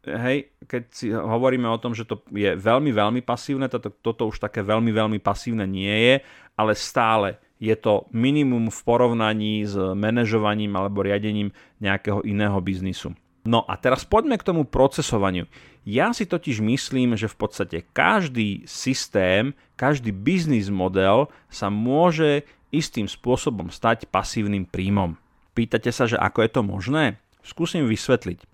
hej, 0.06 0.50
keď 0.66 0.84
si 0.90 1.14
hovoríme 1.14 1.70
o 1.70 1.78
tom, 1.78 1.94
že 1.94 2.06
to 2.06 2.22
je 2.34 2.58
veľmi, 2.58 2.90
veľmi 2.90 3.22
pasívne, 3.22 3.70
toto, 3.70 3.94
toto 3.94 4.30
už 4.30 4.42
také 4.42 4.66
veľmi, 4.66 4.90
veľmi 4.90 5.20
pasívne 5.22 5.70
nie 5.70 5.94
je, 5.94 6.16
ale 6.58 6.74
stále 6.74 7.38
je 7.62 7.78
to 7.78 8.10
minimum 8.10 8.74
v 8.74 8.80
porovnaní 8.82 9.70
s 9.70 9.78
manažovaním 9.78 10.74
alebo 10.74 11.06
riadením 11.06 11.54
nejakého 11.78 12.26
iného 12.26 12.58
biznisu. 12.58 13.14
No 13.42 13.66
a 13.66 13.74
teraz 13.74 14.06
poďme 14.06 14.38
k 14.38 14.46
tomu 14.46 14.70
procesovaniu. 14.70 15.50
Ja 15.82 16.14
si 16.14 16.30
totiž 16.30 16.62
myslím, 16.62 17.18
že 17.18 17.26
v 17.26 17.40
podstate 17.42 17.78
každý 17.90 18.62
systém, 18.70 19.58
každý 19.74 20.14
biznis 20.14 20.70
model 20.70 21.26
sa 21.50 21.74
môže 21.74 22.46
istým 22.70 23.10
spôsobom 23.10 23.74
stať 23.74 24.06
pasívnym 24.06 24.70
príjmom. 24.70 25.18
Pýtate 25.58 25.90
sa, 25.90 26.06
že 26.06 26.22
ako 26.22 26.46
je 26.46 26.52
to 26.54 26.62
možné? 26.62 27.06
Skúsim 27.42 27.90
vysvetliť. 27.90 28.51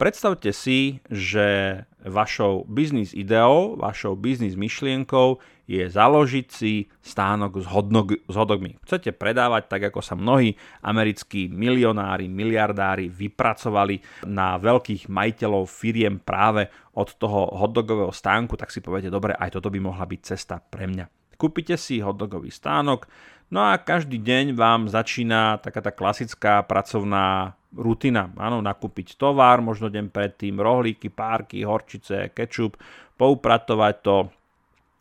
Predstavte 0.00 0.56
si, 0.56 1.04
že 1.12 1.76
vašou 2.08 2.64
biznis 2.64 3.12
ideou, 3.12 3.76
vašou 3.76 4.16
biznis 4.16 4.56
myšlienkou 4.56 5.36
je 5.68 5.84
založiť 5.92 6.46
si 6.48 6.88
stánok 7.04 7.60
s, 7.60 7.68
hodnog, 7.68 8.16
s 8.16 8.32
hodogmi. 8.32 8.80
Chcete 8.80 9.12
predávať 9.12 9.68
tak, 9.68 9.92
ako 9.92 10.00
sa 10.00 10.16
mnohí 10.16 10.56
americkí 10.80 11.52
milionári, 11.52 12.32
miliardári 12.32 13.12
vypracovali 13.12 14.24
na 14.24 14.56
veľkých 14.56 15.12
majiteľov 15.12 15.68
firiem 15.68 16.16
práve 16.16 16.72
od 16.96 17.12
toho 17.20 17.52
hotdogového 17.60 18.16
stánku, 18.16 18.56
tak 18.56 18.72
si 18.72 18.80
poviete, 18.80 19.12
dobre, 19.12 19.36
aj 19.36 19.60
toto 19.60 19.68
by 19.68 19.84
mohla 19.84 20.08
byť 20.08 20.20
cesta 20.24 20.64
pre 20.64 20.88
mňa. 20.88 21.36
Kúpite 21.36 21.76
si 21.76 22.00
hotdogový 22.00 22.48
stánok, 22.48 23.04
no 23.50 23.60
a 23.66 23.76
každý 23.76 24.18
deň 24.22 24.54
vám 24.54 24.88
začína 24.88 25.58
taká 25.60 25.82
tá 25.82 25.92
klasická 25.92 26.62
pracovná 26.64 27.58
rutina. 27.74 28.30
Áno, 28.34 28.58
nakúpiť 28.62 29.14
tovar, 29.14 29.62
možno 29.62 29.90
deň 29.90 30.10
predtým, 30.10 30.58
rohlíky, 30.58 31.10
párky, 31.10 31.62
horčice, 31.62 32.34
kečup, 32.34 32.78
poupratovať 33.14 33.94
to, 34.02 34.16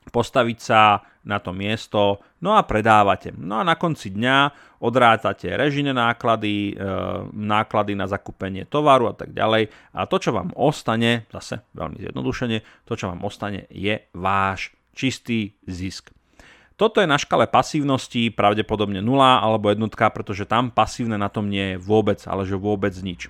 postaviť 0.09 0.57
sa 0.59 1.01
na 1.29 1.37
to 1.37 1.53
miesto, 1.53 2.23
no 2.41 2.57
a 2.57 2.65
predávate. 2.65 3.35
No 3.35 3.61
a 3.61 3.63
na 3.67 3.77
konci 3.77 4.09
dňa 4.09 4.37
odrátate 4.81 5.51
režine 5.53 5.93
náklady, 5.93 6.73
e, 6.73 6.83
náklady 7.35 7.93
na 7.93 8.09
zakúpenie 8.09 8.65
tovaru 8.65 9.11
a 9.11 9.15
tak 9.15 9.35
ďalej. 9.35 9.69
A 9.93 10.07
to, 10.09 10.17
čo 10.17 10.33
vám 10.33 10.55
ostane, 10.57 11.29
zase 11.29 11.61
veľmi 11.75 12.01
zjednodušene, 12.01 12.57
to, 12.87 12.93
čo 12.97 13.11
vám 13.11 13.21
ostane, 13.21 13.69
je 13.69 14.09
váš 14.15 14.73
čistý 14.95 15.53
zisk. 15.67 16.09
Toto 16.79 17.03
je 17.03 17.11
na 17.11 17.19
škale 17.19 17.43
pasívnosti 17.43 18.31
pravdepodobne 18.31 19.03
0 19.03 19.19
alebo 19.19 19.67
jednotka, 19.67 20.07
pretože 20.15 20.47
tam 20.47 20.71
pasívne 20.71 21.19
na 21.19 21.27
tom 21.27 21.51
nie 21.51 21.75
je 21.75 21.77
vôbec, 21.83 22.23
ale 22.23 22.47
že 22.47 22.55
vôbec 22.55 22.95
nič. 23.03 23.27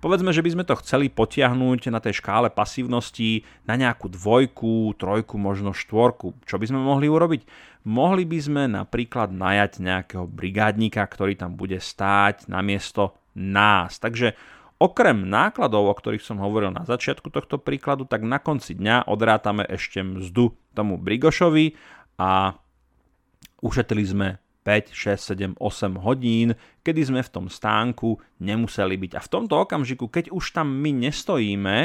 Povedzme, 0.00 0.32
že 0.32 0.40
by 0.40 0.50
sme 0.56 0.64
to 0.64 0.80
chceli 0.80 1.12
potiahnuť 1.12 1.92
na 1.92 2.00
tej 2.00 2.24
škále 2.24 2.48
pasívnosti 2.48 3.44
na 3.68 3.76
nejakú 3.76 4.08
dvojku, 4.08 4.96
trojku, 4.96 5.36
možno 5.36 5.76
štvorku. 5.76 6.40
Čo 6.48 6.56
by 6.56 6.72
sme 6.72 6.80
mohli 6.80 7.12
urobiť? 7.12 7.44
Mohli 7.84 8.24
by 8.24 8.38
sme 8.40 8.62
napríklad 8.64 9.28
najať 9.28 9.84
nejakého 9.84 10.24
brigádnika, 10.24 11.04
ktorý 11.04 11.36
tam 11.36 11.52
bude 11.52 11.76
stáť 11.76 12.48
namiesto 12.48 13.12
nás. 13.36 14.00
Takže 14.00 14.32
okrem 14.80 15.28
nákladov, 15.28 15.92
o 15.92 15.94
ktorých 15.96 16.24
som 16.24 16.40
hovoril 16.40 16.72
na 16.72 16.88
začiatku 16.88 17.28
tohto 17.28 17.60
príkladu, 17.60 18.08
tak 18.08 18.24
na 18.24 18.40
konci 18.40 18.72
dňa 18.72 19.04
odrátame 19.04 19.68
ešte 19.68 20.00
mzdu 20.00 20.56
tomu 20.72 20.96
Brigošovi 20.96 21.76
a 22.16 22.56
Ušetrili 23.66 24.06
sme 24.06 24.28
5, 24.62 24.94
6, 24.94 25.58
7, 25.58 25.62
8 25.62 26.06
hodín, 26.06 26.54
kedy 26.86 27.02
sme 27.02 27.20
v 27.22 27.32
tom 27.34 27.46
stánku 27.50 28.18
nemuseli 28.42 28.94
byť. 28.94 29.12
A 29.18 29.20
v 29.22 29.30
tomto 29.30 29.54
okamžiku, 29.62 30.06
keď 30.06 30.30
už 30.30 30.54
tam 30.54 30.70
my 30.70 30.90
nestojíme, 31.06 31.76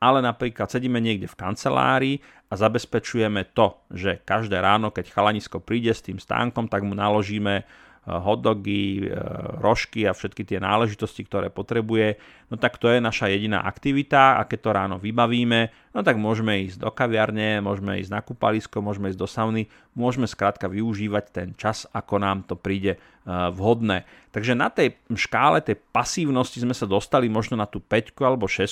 ale 0.00 0.18
napríklad 0.24 0.66
sedíme 0.66 0.98
niekde 0.98 1.30
v 1.30 1.38
kancelárii 1.38 2.16
a 2.48 2.56
zabezpečujeme 2.56 3.52
to, 3.52 3.78
že 3.92 4.22
každé 4.26 4.58
ráno, 4.58 4.90
keď 4.90 5.12
chalanisko 5.12 5.62
príde 5.62 5.94
s 5.94 6.02
tým 6.02 6.16
stánkom, 6.16 6.66
tak 6.66 6.82
mu 6.82 6.96
naložíme 6.96 7.62
hotdogy, 8.18 9.06
e, 9.06 9.14
rožky 9.62 10.02
a 10.08 10.16
všetky 10.16 10.42
tie 10.42 10.58
náležitosti, 10.58 11.22
ktoré 11.22 11.46
potrebuje, 11.52 12.18
no 12.50 12.58
tak 12.58 12.82
to 12.82 12.90
je 12.90 12.98
naša 12.98 13.30
jediná 13.30 13.62
aktivita 13.62 14.42
a 14.42 14.48
keď 14.48 14.58
to 14.58 14.70
ráno 14.74 14.96
vybavíme, 14.98 15.70
no 15.94 16.00
tak 16.02 16.18
môžeme 16.18 16.66
ísť 16.66 16.82
do 16.82 16.90
kaviarne, 16.90 17.62
môžeme 17.62 18.02
ísť 18.02 18.10
na 18.10 18.20
kúpalisko, 18.24 18.82
môžeme 18.82 19.14
ísť 19.14 19.20
do 19.20 19.28
sauny, 19.30 19.62
môžeme 19.94 20.26
skrátka 20.26 20.66
využívať 20.66 21.24
ten 21.30 21.48
čas, 21.54 21.86
ako 21.94 22.18
nám 22.18 22.42
to 22.48 22.58
príde 22.58 22.96
e, 22.96 22.98
vhodné. 23.54 24.02
Takže 24.34 24.58
na 24.58 24.66
tej 24.66 24.98
škále 25.14 25.62
tej 25.62 25.78
pasívnosti 25.94 26.58
sme 26.58 26.74
sa 26.74 26.90
dostali 26.90 27.30
možno 27.30 27.54
na 27.54 27.70
tú 27.70 27.78
5 27.78 28.16
alebo 28.26 28.50
6. 28.50 28.66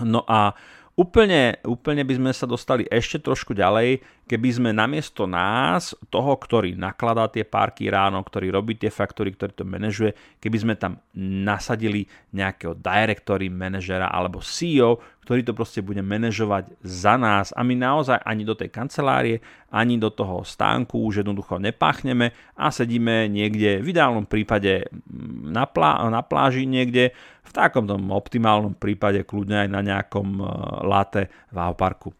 No 0.00 0.24
a 0.24 0.56
Úplne, 0.94 1.58
úplne 1.66 2.06
by 2.06 2.14
sme 2.14 2.30
sa 2.30 2.46
dostali 2.46 2.86
ešte 2.86 3.18
trošku 3.18 3.50
ďalej, 3.50 3.98
keby 4.24 4.48
sme 4.56 4.70
namiesto 4.72 5.28
nás, 5.28 5.92
toho, 6.08 6.32
ktorý 6.40 6.72
nakladá 6.76 7.28
tie 7.28 7.44
párky 7.44 7.92
ráno, 7.92 8.24
ktorý 8.24 8.48
robí 8.48 8.76
tie 8.80 8.88
faktory, 8.88 9.36
ktorý 9.36 9.52
to 9.52 9.64
manažuje, 9.68 10.16
keby 10.40 10.56
sme 10.56 10.74
tam 10.80 10.96
nasadili 11.16 12.08
nejakého 12.32 12.72
directory, 12.80 13.52
manažera 13.52 14.08
alebo 14.08 14.40
CEO, 14.40 15.00
ktorý 15.24 15.40
to 15.44 15.52
proste 15.56 15.80
bude 15.80 16.00
manažovať 16.04 16.72
za 16.84 17.16
nás 17.16 17.52
a 17.56 17.60
my 17.64 17.76
naozaj 17.76 18.20
ani 18.24 18.44
do 18.44 18.52
tej 18.52 18.68
kancelárie, 18.68 19.40
ani 19.72 19.96
do 19.96 20.12
toho 20.12 20.44
stánku 20.44 21.00
už 21.00 21.24
jednoducho 21.24 21.60
nepáchneme 21.60 22.32
a 22.56 22.68
sedíme 22.68 23.28
niekde, 23.28 23.80
v 23.80 23.92
ideálnom 23.92 24.28
prípade 24.28 24.88
mm, 24.88 25.52
na, 25.52 25.64
plá, 25.64 26.00
na 26.08 26.20
pláži 26.20 26.68
niekde, 26.68 27.12
v 27.44 27.52
takom 27.52 27.84
tom 27.84 28.08
optimálnom 28.08 28.76
prípade 28.76 29.20
kľudne 29.24 29.64
aj 29.64 29.68
na 29.68 29.80
nejakom 29.84 30.28
uh, 30.40 30.48
late 30.84 31.28
v 31.52 31.56
parku. 31.76 32.12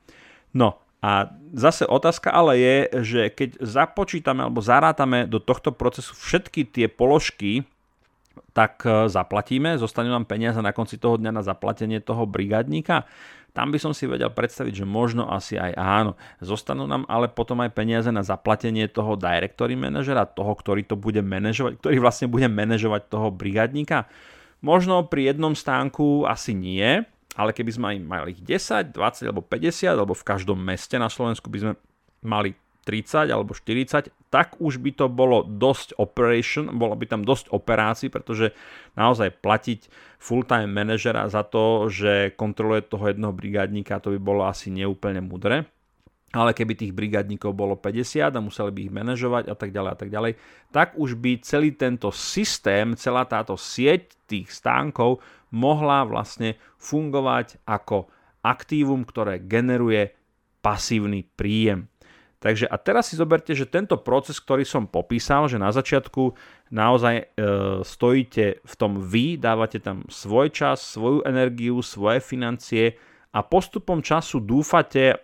No 0.54 0.83
a 1.04 1.28
zase 1.52 1.84
otázka 1.84 2.32
ale 2.32 2.56
je, 2.56 2.76
že 3.04 3.22
keď 3.28 3.60
započítame 3.60 4.48
alebo 4.48 4.64
zarátame 4.64 5.28
do 5.28 5.36
tohto 5.36 5.68
procesu 5.68 6.16
všetky 6.16 6.64
tie 6.64 6.88
položky, 6.88 7.68
tak 8.56 8.88
e, 8.88 9.12
zaplatíme, 9.12 9.76
zostanú 9.76 10.08
nám 10.08 10.24
peniaze 10.24 10.56
na 10.64 10.72
konci 10.72 10.96
toho 10.96 11.20
dňa 11.20 11.28
na 11.28 11.42
zaplatenie 11.44 12.00
toho 12.00 12.24
brigádníka. 12.24 13.04
Tam 13.52 13.70
by 13.70 13.78
som 13.78 13.92
si 13.92 14.08
vedel 14.08 14.32
predstaviť, 14.32 14.82
že 14.82 14.86
možno 14.88 15.28
asi 15.28 15.60
aj 15.60 15.76
áno. 15.76 16.18
Zostanú 16.40 16.88
nám 16.88 17.06
ale 17.06 17.28
potom 17.28 17.60
aj 17.60 17.76
peniaze 17.76 18.08
na 18.08 18.24
zaplatenie 18.24 18.88
toho 18.88 19.14
directory 19.14 19.76
manažera, 19.76 20.26
toho, 20.26 20.56
ktorý 20.56 20.88
to 20.88 20.96
bude 20.96 21.20
manažovať, 21.20 21.78
ktorý 21.84 21.96
vlastne 22.00 22.32
bude 22.32 22.48
manažovať 22.48 23.12
toho 23.12 23.28
brigádníka. 23.28 24.10
Možno 24.64 25.04
pri 25.04 25.36
jednom 25.36 25.52
stánku 25.52 26.24
asi 26.24 26.56
nie, 26.56 27.04
ale 27.34 27.50
keby 27.50 27.70
sme 27.74 27.86
mali 28.02 28.34
10, 28.38 28.94
20 28.94 29.30
alebo 29.30 29.42
50, 29.42 29.90
alebo 29.90 30.14
v 30.14 30.26
každom 30.26 30.58
meste 30.58 30.94
na 30.98 31.10
Slovensku 31.10 31.50
by 31.50 31.58
sme 31.58 31.72
mali 32.22 32.54
30 32.84 33.32
alebo 33.32 33.56
40, 33.56 34.12
tak 34.28 34.60
už 34.60 34.78
by 34.78 34.90
to 34.92 35.06
bolo 35.08 35.42
dosť 35.42 35.96
operation, 35.96 36.68
bolo 36.76 36.94
by 36.94 37.08
tam 37.08 37.24
dosť 37.24 37.50
operácií, 37.50 38.12
pretože 38.12 38.52
naozaj 38.94 39.40
platiť 39.40 39.88
full-time 40.20 40.68
manažera 40.68 41.24
za 41.32 41.42
to, 41.42 41.88
že 41.88 42.36
kontroluje 42.36 42.84
toho 42.84 43.08
jednoho 43.10 43.32
brigádníka, 43.32 44.04
to 44.04 44.12
by 44.14 44.20
bolo 44.20 44.44
asi 44.44 44.68
neúplne 44.68 45.24
mudré. 45.24 45.64
Ale 46.34 46.50
keby 46.50 46.74
tých 46.74 46.90
brigádníkov 46.90 47.54
bolo 47.54 47.78
50 47.78 48.34
a 48.34 48.40
museli 48.42 48.70
by 48.74 48.80
ich 48.90 48.92
manažovať 48.92 49.44
a 49.46 49.54
tak 49.54 49.70
ďalej 49.70 49.90
a 49.94 49.96
tak 49.96 50.10
ďalej, 50.10 50.32
tak 50.74 50.98
už 50.98 51.14
by 51.14 51.38
celý 51.46 51.78
tento 51.78 52.10
systém, 52.10 52.98
celá 52.98 53.22
táto 53.22 53.54
sieť 53.54 54.18
tých 54.26 54.50
stánkov 54.50 55.22
mohla 55.54 56.02
vlastne 56.02 56.58
fungovať 56.82 57.62
ako 57.62 58.10
aktívum, 58.42 59.06
ktoré 59.06 59.38
generuje 59.38 60.12
pasívny 60.58 61.22
príjem. 61.38 61.86
Takže 62.44 62.68
a 62.68 62.76
teraz 62.76 63.08
si 63.08 63.16
zoberte, 63.16 63.56
že 63.56 63.64
tento 63.64 63.96
proces, 63.96 64.36
ktorý 64.36 64.68
som 64.68 64.84
popísal, 64.84 65.48
že 65.48 65.56
na 65.56 65.72
začiatku 65.72 66.36
naozaj 66.68 67.14
e, 67.16 67.24
stojíte 67.80 68.60
v 68.60 68.74
tom 68.76 69.00
vy, 69.00 69.40
dávate 69.40 69.80
tam 69.80 70.04
svoj 70.12 70.52
čas, 70.52 70.84
svoju 70.84 71.24
energiu, 71.24 71.80
svoje 71.80 72.20
financie 72.20 73.00
a 73.32 73.40
postupom 73.40 74.04
času 74.04 74.44
dúfate, 74.44 75.16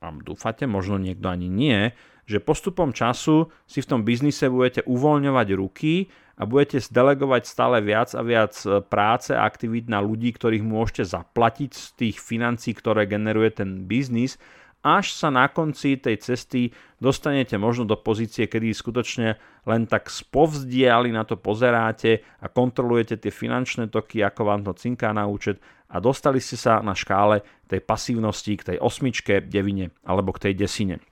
a 0.00 0.08
dúfate, 0.08 0.64
možno 0.64 0.96
niekto 0.96 1.28
ani 1.28 1.52
nie, 1.52 1.92
že 2.24 2.40
postupom 2.40 2.96
času 2.96 3.52
si 3.68 3.84
v 3.84 3.88
tom 3.88 4.00
biznise 4.08 4.48
budete 4.48 4.88
uvoľňovať 4.88 5.48
ruky 5.52 6.08
a 6.38 6.46
budete 6.46 6.78
delegovať 6.86 7.42
stále 7.50 7.82
viac 7.82 8.14
a 8.14 8.22
viac 8.22 8.54
e, 8.62 8.78
práce 8.80 9.34
a 9.34 9.42
aktivít 9.42 9.90
na 9.90 9.98
ľudí, 9.98 10.30
ktorých 10.30 10.62
môžete 10.62 11.10
zaplatiť 11.10 11.70
z 11.74 11.86
tých 11.98 12.16
financí, 12.22 12.72
ktoré 12.78 13.10
generuje 13.10 13.50
ten 13.58 13.90
biznis 13.90 14.38
až 14.82 15.10
sa 15.10 15.28
na 15.34 15.50
konci 15.50 15.98
tej 15.98 16.22
cesty 16.22 16.70
dostanete 17.02 17.58
možno 17.58 17.82
do 17.82 17.98
pozície, 17.98 18.46
kedy 18.46 18.70
skutočne 18.70 19.34
len 19.66 19.82
tak 19.90 20.06
spovzdiali 20.06 21.10
na 21.10 21.26
to 21.26 21.34
pozeráte 21.34 22.22
a 22.38 22.46
kontrolujete 22.46 23.18
tie 23.18 23.32
finančné 23.34 23.90
toky, 23.90 24.22
ako 24.22 24.42
vám 24.46 24.62
to 24.62 24.72
cinká 24.78 25.10
na 25.10 25.26
účet 25.26 25.58
a 25.90 25.98
dostali 25.98 26.38
ste 26.38 26.54
sa 26.54 26.78
na 26.78 26.94
škále 26.94 27.42
tej 27.66 27.82
pasívnosti 27.82 28.54
k 28.54 28.74
tej 28.74 28.78
osmičke, 28.78 29.42
devine 29.42 29.90
alebo 30.06 30.30
k 30.30 30.50
tej 30.50 30.54
desine. 30.54 31.02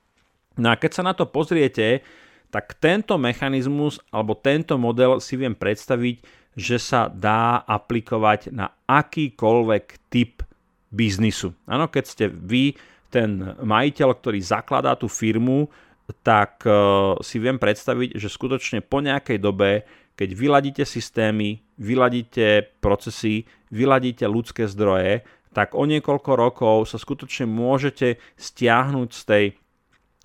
No 0.56 0.72
a 0.72 0.78
keď 0.78 0.90
sa 0.96 1.02
na 1.04 1.12
to 1.12 1.28
pozriete, 1.28 2.00
tak 2.50 2.78
tento 2.78 3.18
mechanizmus 3.20 4.00
alebo 4.10 4.38
tento 4.38 4.78
model 4.78 5.18
si 5.18 5.34
viem 5.36 5.52
predstaviť, 5.52 6.16
že 6.56 6.80
sa 6.80 7.12
dá 7.12 7.60
aplikovať 7.68 8.48
na 8.54 8.72
akýkoľvek 8.88 9.84
typ 10.08 10.40
biznisu. 10.88 11.52
Áno, 11.68 11.92
keď 11.92 12.04
ste 12.08 12.24
vy 12.32 12.72
ten 13.12 13.56
majiteľ, 13.60 14.08
ktorý 14.16 14.40
zakladá 14.40 14.96
tú 14.96 15.06
firmu, 15.06 15.68
tak 16.22 16.62
e, 16.64 16.72
si 17.20 17.36
viem 17.42 17.58
predstaviť, 17.58 18.16
že 18.16 18.30
skutočne 18.30 18.80
po 18.80 19.02
nejakej 19.02 19.38
dobe, 19.42 19.84
keď 20.16 20.28
vyladíte 20.32 20.84
systémy, 20.88 21.60
vyladíte 21.76 22.72
procesy, 22.80 23.44
vyladíte 23.68 24.24
ľudské 24.24 24.64
zdroje, 24.64 25.26
tak 25.52 25.72
o 25.72 25.84
niekoľko 25.84 26.32
rokov 26.36 26.76
sa 26.88 27.00
skutočne 27.00 27.48
môžete 27.48 28.20
stiahnuť 28.36 29.08
z 29.12 29.22
tej 29.24 29.44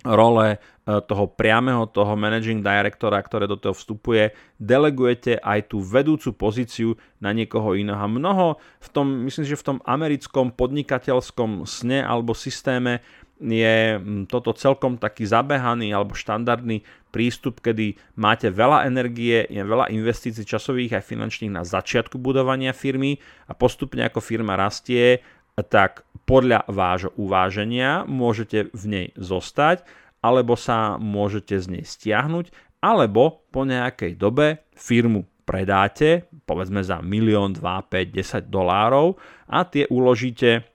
role 0.04 0.54
e, 0.54 0.58
toho 1.06 1.30
priameho, 1.30 1.86
toho 1.90 2.14
managing 2.18 2.60
directora, 2.60 3.22
ktoré 3.22 3.46
do 3.46 3.58
toho 3.58 3.74
vstupuje, 3.74 4.34
delegujete 4.58 5.38
aj 5.38 5.70
tú 5.70 5.82
vedúcu 5.82 6.34
pozíciu 6.34 6.98
na 7.22 7.30
niekoho 7.30 7.78
iného. 7.78 8.02
Mnoho 8.06 8.58
v 8.82 8.88
tom, 8.90 9.06
myslím, 9.26 9.46
že 9.46 9.58
v 9.58 9.66
tom 9.74 9.78
americkom 9.86 10.54
podnikateľskom 10.54 11.64
sne 11.64 12.02
alebo 12.02 12.34
systéme 12.34 13.00
je 13.42 13.98
toto 14.30 14.54
celkom 14.54 14.94
taký 15.02 15.26
zabehaný 15.26 15.90
alebo 15.90 16.14
štandardný 16.14 16.86
prístup, 17.10 17.58
kedy 17.58 17.98
máte 18.14 18.46
veľa 18.48 18.86
energie, 18.86 19.42
je 19.50 19.62
veľa 19.66 19.90
investícií 19.90 20.46
časových 20.46 21.02
aj 21.02 21.04
finančných 21.10 21.50
na 21.50 21.66
začiatku 21.66 22.22
budovania 22.22 22.70
firmy 22.70 23.18
a 23.50 23.52
postupne 23.52 24.06
ako 24.06 24.22
firma 24.22 24.54
rastie, 24.54 25.26
tak 25.68 26.06
podľa 26.24 26.64
vášho 26.70 27.10
uváženia 27.18 28.06
môžete 28.06 28.70
v 28.72 28.84
nej 28.86 29.06
zostať, 29.18 29.84
alebo 30.22 30.54
sa 30.54 30.96
môžete 30.96 31.58
z 31.58 31.66
nej 31.78 31.84
stiahnuť, 31.84 32.54
alebo 32.82 33.46
po 33.50 33.66
nejakej 33.66 34.18
dobe 34.18 34.66
firmu 34.74 35.26
predáte, 35.42 36.30
povedzme 36.46 36.82
za 36.82 37.02
milión, 37.02 37.54
2, 37.54 37.62
5, 37.62 38.46
10 38.46 38.50
dolárov 38.50 39.18
a 39.50 39.66
tie 39.66 39.86
uložíte 39.90 40.72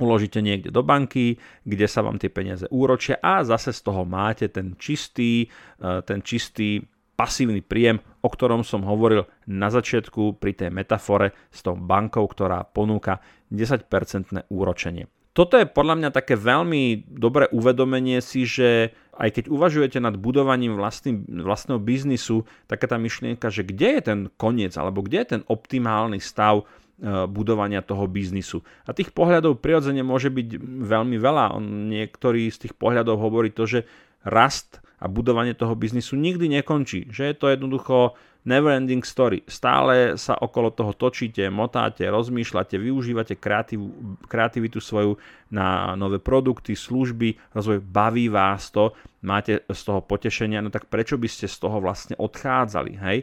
uložíte 0.00 0.40
niekde 0.40 0.72
do 0.72 0.80
banky, 0.80 1.36
kde 1.62 1.84
sa 1.84 2.00
vám 2.00 2.16
tie 2.16 2.32
peniaze 2.32 2.64
úročia 2.72 3.20
a 3.20 3.44
zase 3.44 3.76
z 3.76 3.84
toho 3.84 4.08
máte 4.08 4.48
ten 4.48 4.72
čistý, 4.80 5.44
eh, 5.44 6.00
ten 6.00 6.24
čistý 6.24 6.80
pasívny 7.20 7.60
príjem, 7.60 8.00
o 8.24 8.28
ktorom 8.32 8.64
som 8.64 8.80
hovoril 8.88 9.28
na 9.44 9.68
začiatku 9.68 10.40
pri 10.40 10.56
tej 10.56 10.72
metafore 10.72 11.36
s 11.52 11.60
tou 11.60 11.76
bankou, 11.76 12.24
ktorá 12.24 12.64
ponúka 12.64 13.20
10% 13.50 14.46
úročenie. 14.48 15.10
Toto 15.30 15.54
je 15.54 15.66
podľa 15.66 15.94
mňa 16.02 16.10
také 16.10 16.34
veľmi 16.34 17.06
dobré 17.06 17.46
uvedomenie 17.54 18.18
si, 18.18 18.42
že 18.42 18.90
aj 19.14 19.30
keď 19.38 19.44
uvažujete 19.46 20.02
nad 20.02 20.18
budovaním 20.18 20.74
vlastný, 20.74 21.22
vlastného 21.22 21.78
biznisu, 21.78 22.42
taká 22.66 22.90
tá 22.90 22.98
myšlienka, 22.98 23.46
že 23.46 23.62
kde 23.62 23.88
je 23.94 24.02
ten 24.02 24.20
koniec 24.34 24.74
alebo 24.74 25.06
kde 25.06 25.22
je 25.22 25.28
ten 25.38 25.42
optimálny 25.46 26.18
stav 26.18 26.60
e, 26.60 26.64
budovania 27.30 27.78
toho 27.78 28.10
biznisu. 28.10 28.66
A 28.84 28.90
tých 28.90 29.14
pohľadov 29.14 29.62
prirodzene 29.62 30.02
môže 30.02 30.34
byť 30.34 30.58
veľmi 30.66 31.14
veľa. 31.22 31.54
On, 31.54 31.64
niektorý 31.86 32.50
z 32.50 32.66
tých 32.66 32.74
pohľadov 32.74 33.22
hovorí 33.22 33.54
to, 33.54 33.70
že 33.70 33.86
rast 34.26 34.82
a 34.98 35.06
budovanie 35.06 35.54
toho 35.54 35.78
biznisu 35.78 36.18
nikdy 36.18 36.50
nekončí. 36.60 37.06
Že 37.06 37.22
je 37.30 37.34
to 37.38 37.46
jednoducho 37.54 38.18
never 38.44 38.72
ending 38.72 39.04
story. 39.04 39.44
Stále 39.44 40.16
sa 40.16 40.36
okolo 40.36 40.72
toho 40.72 40.96
točíte, 40.96 41.44
motáte, 41.52 42.08
rozmýšľate, 42.08 42.80
využívate 42.80 43.36
kreativ, 43.36 43.84
kreativitu 44.24 44.80
svoju 44.80 45.20
na 45.52 45.92
nové 45.98 46.22
produkty, 46.22 46.72
služby, 46.72 47.52
rozvoj, 47.52 47.84
baví 47.84 48.32
vás 48.32 48.72
to, 48.72 48.96
máte 49.26 49.64
z 49.68 49.80
toho 49.84 50.00
potešenia, 50.00 50.64
no 50.64 50.72
tak 50.72 50.88
prečo 50.88 51.20
by 51.20 51.28
ste 51.28 51.46
z 51.50 51.56
toho 51.60 51.82
vlastne 51.82 52.16
odchádzali, 52.16 52.92
hej? 52.96 53.18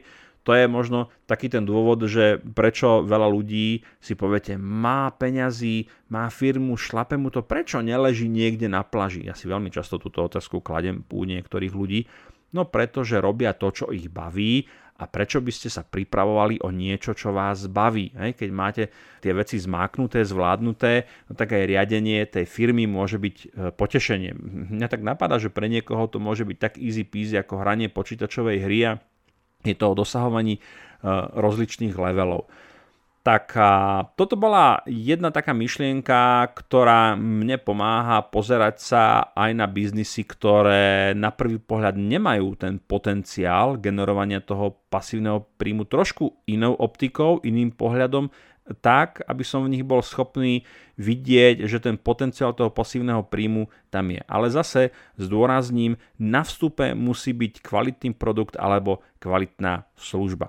To 0.47 0.55
je 0.55 0.63
možno 0.63 1.11
taký 1.27 1.51
ten 1.51 1.67
dôvod, 1.67 2.07
že 2.07 2.39
prečo 2.39 3.03
veľa 3.03 3.27
ľudí 3.27 3.83
si 3.99 4.15
poviete, 4.15 4.55
má 4.55 5.11
peňazí, 5.11 5.91
má 6.07 6.31
firmu, 6.31 6.79
šlape 6.79 7.19
mu 7.19 7.27
to, 7.27 7.43
prečo 7.43 7.83
neleží 7.83 8.31
niekde 8.31 8.71
na 8.71 8.79
plaži? 8.79 9.27
Ja 9.27 9.35
si 9.35 9.51
veľmi 9.51 9.67
často 9.67 9.99
túto 9.99 10.23
otázku 10.23 10.63
kladem 10.63 11.03
u 11.11 11.27
niektorých 11.27 11.73
ľudí, 11.75 12.07
no 12.55 12.63
pretože 12.63 13.19
robia 13.19 13.51
to, 13.59 13.75
čo 13.75 13.91
ich 13.91 14.07
baví 14.07 14.63
a 14.97 15.05
prečo 15.05 15.37
by 15.37 15.51
ste 15.53 15.69
sa 15.69 15.85
pripravovali 15.85 16.65
o 16.65 16.73
niečo, 16.73 17.13
čo 17.13 17.29
vás 17.29 17.69
baví. 17.69 18.09
Hej? 18.17 18.33
Keď 18.33 18.49
máte 18.49 18.83
tie 19.21 19.29
veci 19.29 19.61
zmáknuté, 19.61 20.25
zvládnuté, 20.25 21.05
no 21.29 21.37
tak 21.37 21.53
aj 21.53 21.69
riadenie 21.69 22.25
tej 22.25 22.49
firmy 22.49 22.89
môže 22.89 23.21
byť 23.21 23.35
e, 23.37 23.45
potešenie. 23.77 24.33
Mňa 24.73 24.87
tak 24.89 25.05
napadá, 25.05 25.37
že 25.37 25.53
pre 25.53 25.69
niekoho 25.69 26.09
to 26.09 26.17
môže 26.17 26.49
byť 26.49 26.57
tak 26.57 26.73
easy 26.81 27.05
peasy 27.05 27.37
ako 27.37 27.61
hranie 27.61 27.93
počítačovej 27.93 28.57
hry 28.65 28.79
a 28.89 28.91
je 29.61 29.75
to 29.77 29.85
o 29.85 29.97
dosahovaní 29.97 30.57
e, 30.57 30.61
rozličných 31.37 31.93
levelov. 31.93 32.49
Tak 33.27 33.59
toto 34.15 34.39
bola 34.39 34.79
jedna 34.87 35.35
taká 35.35 35.51
myšlienka, 35.51 36.47
ktorá 36.55 37.19
mne 37.19 37.59
pomáha 37.59 38.23
pozerať 38.23 38.79
sa 38.79 39.03
aj 39.35 39.51
na 39.51 39.67
biznisy, 39.67 40.23
ktoré 40.23 41.11
na 41.11 41.35
prvý 41.35 41.59
pohľad 41.59 41.99
nemajú 41.99 42.55
ten 42.55 42.79
potenciál 42.79 43.75
generovania 43.83 44.39
toho 44.39 44.79
pasívneho 44.87 45.43
príjmu 45.59 45.83
trošku 45.91 46.39
inou 46.47 46.79
optikou, 46.79 47.43
iným 47.43 47.75
pohľadom, 47.75 48.31
tak, 48.79 49.19
aby 49.27 49.43
som 49.43 49.67
v 49.67 49.75
nich 49.75 49.83
bol 49.83 49.99
schopný 49.99 50.63
vidieť, 50.95 51.67
že 51.67 51.83
ten 51.83 51.99
potenciál 51.99 52.55
toho 52.55 52.71
pasívneho 52.71 53.27
príjmu 53.27 53.67
tam 53.91 54.07
je. 54.07 54.23
Ale 54.23 54.47
zase 54.47 54.95
zdôrazním, 55.19 55.99
na 56.15 56.47
vstupe 56.47 56.95
musí 56.95 57.35
byť 57.35 57.59
kvalitný 57.59 58.15
produkt 58.15 58.55
alebo 58.55 59.03
kvalitná 59.19 59.83
služba. 59.99 60.47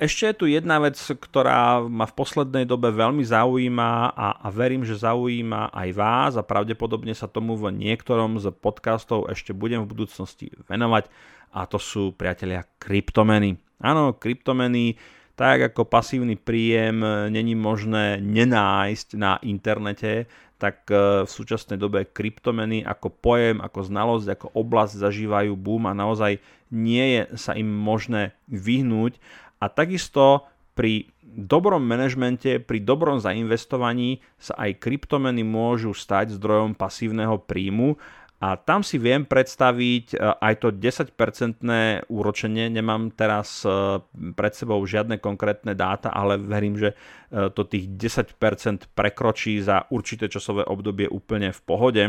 Ešte 0.00 0.32
je 0.32 0.38
tu 0.40 0.44
jedna 0.48 0.80
vec, 0.80 0.96
ktorá 0.96 1.84
ma 1.84 2.08
v 2.08 2.16
poslednej 2.16 2.64
dobe 2.64 2.88
veľmi 2.88 3.20
zaujíma 3.20 4.16
a, 4.16 4.40
a 4.40 4.48
verím, 4.48 4.80
že 4.80 4.96
zaujíma 4.96 5.76
aj 5.76 5.88
vás 5.92 6.32
a 6.40 6.46
pravdepodobne 6.46 7.12
sa 7.12 7.28
tomu 7.28 7.52
v 7.60 7.68
niektorom 7.68 8.40
z 8.40 8.48
podcastov 8.48 9.28
ešte 9.28 9.52
budem 9.52 9.84
v 9.84 9.92
budúcnosti 9.92 10.56
venovať 10.72 11.04
a 11.52 11.68
to 11.68 11.76
sú 11.76 12.16
priatelia 12.16 12.64
kryptomeny. 12.80 13.60
Áno, 13.76 14.16
kryptomeny, 14.16 14.96
tak 15.36 15.68
ako 15.68 15.84
pasívny 15.84 16.40
príjem 16.40 17.04
není 17.28 17.52
možné 17.52 18.24
nenájsť 18.24 19.20
na 19.20 19.36
internete, 19.44 20.24
tak 20.56 20.88
e, 20.88 21.24
v 21.24 21.28
súčasnej 21.28 21.76
dobe 21.76 22.08
kryptomeny 22.08 22.84
ako 22.88 23.08
pojem, 23.20 23.60
ako 23.60 23.80
znalosť, 23.84 24.26
ako 24.32 24.46
oblasť 24.56 24.96
zažívajú 24.96 25.52
boom 25.56 25.88
a 25.88 25.96
naozaj 25.96 26.40
nie 26.72 27.20
je 27.20 27.22
sa 27.36 27.52
im 27.52 27.68
možné 27.68 28.32
vyhnúť. 28.48 29.20
A 29.60 29.68
takisto 29.68 30.48
pri 30.74 31.06
dobrom 31.20 31.84
manažmente, 31.84 32.58
pri 32.58 32.80
dobrom 32.82 33.20
zainvestovaní 33.20 34.24
sa 34.40 34.56
aj 34.56 34.80
kryptomeny 34.82 35.44
môžu 35.44 35.94
stať 35.94 36.34
zdrojom 36.40 36.74
pasívneho 36.74 37.38
príjmu 37.38 38.00
a 38.40 38.56
tam 38.56 38.80
si 38.80 38.96
viem 38.96 39.28
predstaviť 39.28 40.16
e, 40.16 40.24
aj 40.40 40.54
to 40.64 40.72
10-percentné 40.72 42.08
úročenie. 42.08 42.72
Nemám 42.72 43.12
teraz 43.12 43.68
e, 43.68 44.00
pred 44.32 44.56
sebou 44.56 44.80
žiadne 44.80 45.20
konkrétne 45.20 45.76
dáta, 45.76 46.08
ale 46.08 46.40
verím, 46.40 46.80
že 46.80 46.96
e, 47.28 47.52
to 47.52 47.68
tých 47.68 47.92
10% 47.92 48.96
prekročí 48.96 49.60
za 49.60 49.84
určité 49.92 50.32
časové 50.32 50.64
obdobie 50.64 51.04
úplne 51.04 51.52
v 51.52 51.60
pohode. 51.60 52.04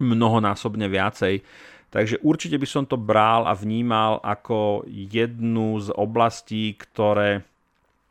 Mnohonásobne 0.00 0.88
viacej. 0.88 1.44
Takže 1.90 2.22
určite 2.22 2.54
by 2.54 2.68
som 2.70 2.84
to 2.86 2.94
bral 2.94 3.50
a 3.50 3.52
vnímal 3.54 4.22
ako 4.22 4.86
jednu 4.86 5.82
z 5.82 5.90
oblastí, 5.90 6.78
ktoré 6.78 7.42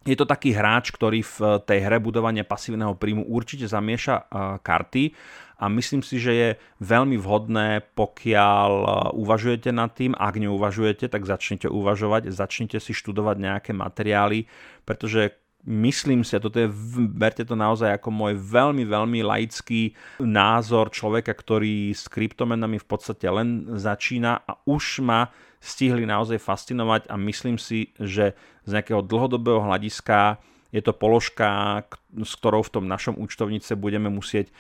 je 0.04 0.16
to 0.16 0.28
taký 0.28 0.56
hráč, 0.56 0.92
ktorý 0.92 1.24
v 1.24 1.64
tej 1.64 1.80
hre 1.88 2.00
budovania 2.00 2.48
pasívneho 2.48 2.96
príjmu 2.96 3.28
určite 3.28 3.68
zamieša 3.68 4.32
karty 4.64 5.16
a 5.60 5.68
myslím 5.68 6.00
si, 6.00 6.24
že 6.24 6.32
je 6.32 6.50
veľmi 6.80 7.20
vhodné, 7.20 7.84
pokiaľ 7.92 8.72
e, 8.80 8.88
uvažujete 9.20 9.76
nad 9.76 9.92
tým, 9.92 10.16
ak 10.16 10.40
neuvažujete, 10.40 11.12
tak 11.12 11.28
začnite 11.28 11.68
uvažovať, 11.68 12.32
začnite 12.32 12.80
si 12.80 12.96
študovať 12.96 13.36
nejaké 13.44 13.72
materiály, 13.76 14.48
pretože 14.88 15.36
myslím 15.68 16.24
si, 16.24 16.36
a 16.36 16.44
toto 16.44 16.60
je, 16.60 16.72
berte 17.12 17.44
to 17.44 17.56
naozaj 17.58 17.92
ako 18.00 18.10
môj 18.12 18.34
veľmi, 18.40 18.88
veľmi 18.88 19.20
laický 19.26 19.98
názor 20.24 20.92
človeka, 20.94 21.36
ktorý 21.36 21.92
s 21.92 22.08
kryptomenami 22.08 22.80
v 22.80 22.88
podstate 22.88 23.28
len 23.28 23.76
začína 23.76 24.44
a 24.48 24.60
už 24.64 25.04
ma 25.04 25.32
stihli 25.60 26.08
naozaj 26.08 26.40
fascinovať 26.40 27.12
a 27.12 27.20
myslím 27.20 27.60
si, 27.60 27.92
že 28.00 28.34
z 28.64 28.70
nejakého 28.72 29.04
dlhodobého 29.04 29.60
hľadiska 29.60 30.40
je 30.70 30.82
to 30.86 30.94
položka, 30.94 31.82
s 32.14 32.32
ktorou 32.38 32.62
v 32.62 32.74
tom 32.80 32.86
našom 32.86 33.18
účtovnice 33.18 33.74
budeme 33.74 34.08
musieť 34.14 34.50
e, 34.50 34.54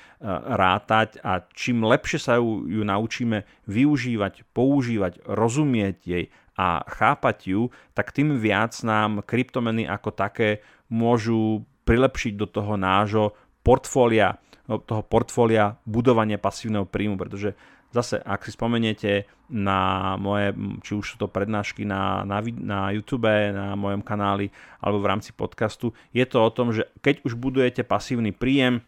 rátať 0.57 1.21
a 1.21 1.45
čím 1.53 1.85
lepšie 1.85 2.19
sa 2.19 2.41
ju, 2.41 2.65
ju 2.65 2.81
naučíme 2.81 3.45
využívať, 3.69 4.49
používať, 4.49 5.21
rozumieť 5.29 5.97
jej 6.01 6.25
a 6.59 6.83
chápať 6.83 7.37
ju, 7.55 7.61
tak 7.93 8.11
tým 8.11 8.35
viac 8.41 8.73
nám 8.81 9.21
kryptomeny 9.23 9.85
ako 9.85 10.09
také 10.11 10.65
môžu 10.89 11.63
prilepšiť 11.85 12.33
do 12.37 12.45
toho 12.49 12.77
nášho 12.77 13.33
portfólia, 13.65 14.37
toho 14.65 15.01
portfólia 15.01 15.77
budovania 15.85 16.37
pasívneho 16.37 16.85
príjmu, 16.85 17.17
pretože 17.17 17.57
Zase, 17.89 18.21
ak 18.21 18.45
si 18.45 18.53
spomeniete 18.53 19.25
na 19.49 20.13
moje, 20.21 20.53
či 20.85 20.93
už 20.93 21.05
sú 21.09 21.15
to 21.17 21.25
prednášky 21.25 21.89
na, 21.89 22.21
na, 22.21 22.37
na 22.45 22.93
YouTube, 22.93 23.25
na 23.49 23.73
mojom 23.73 24.05
kanáli 24.05 24.53
alebo 24.77 25.01
v 25.01 25.09
rámci 25.09 25.33
podcastu, 25.33 25.97
je 26.13 26.21
to 26.29 26.37
o 26.37 26.53
tom, 26.53 26.69
že 26.69 26.85
keď 27.01 27.25
už 27.25 27.33
budujete 27.33 27.81
pasívny 27.81 28.29
príjem, 28.29 28.85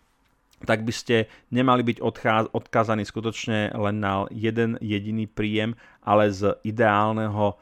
tak 0.62 0.86
by 0.86 0.94
ste 0.94 1.26
nemali 1.50 1.82
byť 1.82 1.98
odcház- 1.98 2.54
odkázaní 2.54 3.02
skutočne 3.02 3.74
len 3.74 3.98
na 3.98 4.30
jeden 4.30 4.78
jediný 4.78 5.26
príjem, 5.26 5.74
ale 6.06 6.30
z 6.30 6.54
ideálneho 6.62 7.58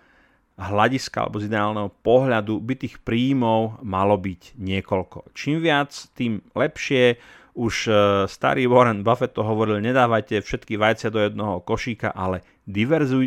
hľadiska 0.60 1.24
alebo 1.24 1.39
z 1.39 1.48
ideálneho 1.48 1.89
pohľadu 2.04 2.60
by 2.60 2.76
tých 2.76 3.00
príjmov 3.00 3.80
malo 3.80 4.19
byť 4.19 4.60
niekoľko. 4.60 5.32
Čím 5.32 5.63
viac, 5.63 5.95
tým 6.13 6.43
lepšie 6.52 7.15
už 7.60 7.76
e, 7.88 7.93
starý 8.28 8.67
Warren 8.67 9.04
Buffett 9.04 9.36
to 9.36 9.43
hovoril, 9.43 9.84
nedávajte 9.84 10.43
všetky 10.43 10.80
vajcia 10.80 11.10
do 11.12 11.19
jednoho 11.19 11.60
košíka, 11.63 12.12
ale 12.12 12.43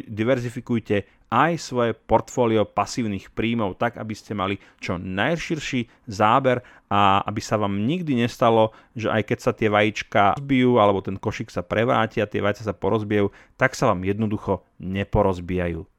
diverzifikujte 0.09 1.29
aj 1.33 1.53
svoje 1.57 1.93
portfólio 1.97 2.69
pasívnych 2.69 3.33
príjmov 3.33 3.81
tak, 3.81 3.97
aby 3.97 4.13
ste 4.13 4.37
mali 4.37 4.61
čo 4.81 5.01
najširší 5.01 6.05
záber 6.05 6.61
a 6.93 7.25
aby 7.25 7.41
sa 7.41 7.57
vám 7.57 7.89
nikdy 7.89 8.21
nestalo, 8.21 8.77
že 8.93 9.09
aj 9.09 9.33
keď 9.33 9.39
sa 9.41 9.53
tie 9.57 9.73
vajíčka 9.73 10.37
rozbijú 10.37 10.77
alebo 10.77 11.01
ten 11.01 11.17
košík 11.17 11.49
sa 11.49 11.65
prevráti 11.65 12.21
a 12.21 12.29
tie 12.29 12.45
vajcia 12.45 12.69
sa 12.69 12.77
porozbijú, 12.77 13.33
tak 13.57 13.73
sa 13.73 13.89
vám 13.89 14.05
jednoducho 14.05 14.65
neporozbijajú. 14.81 15.92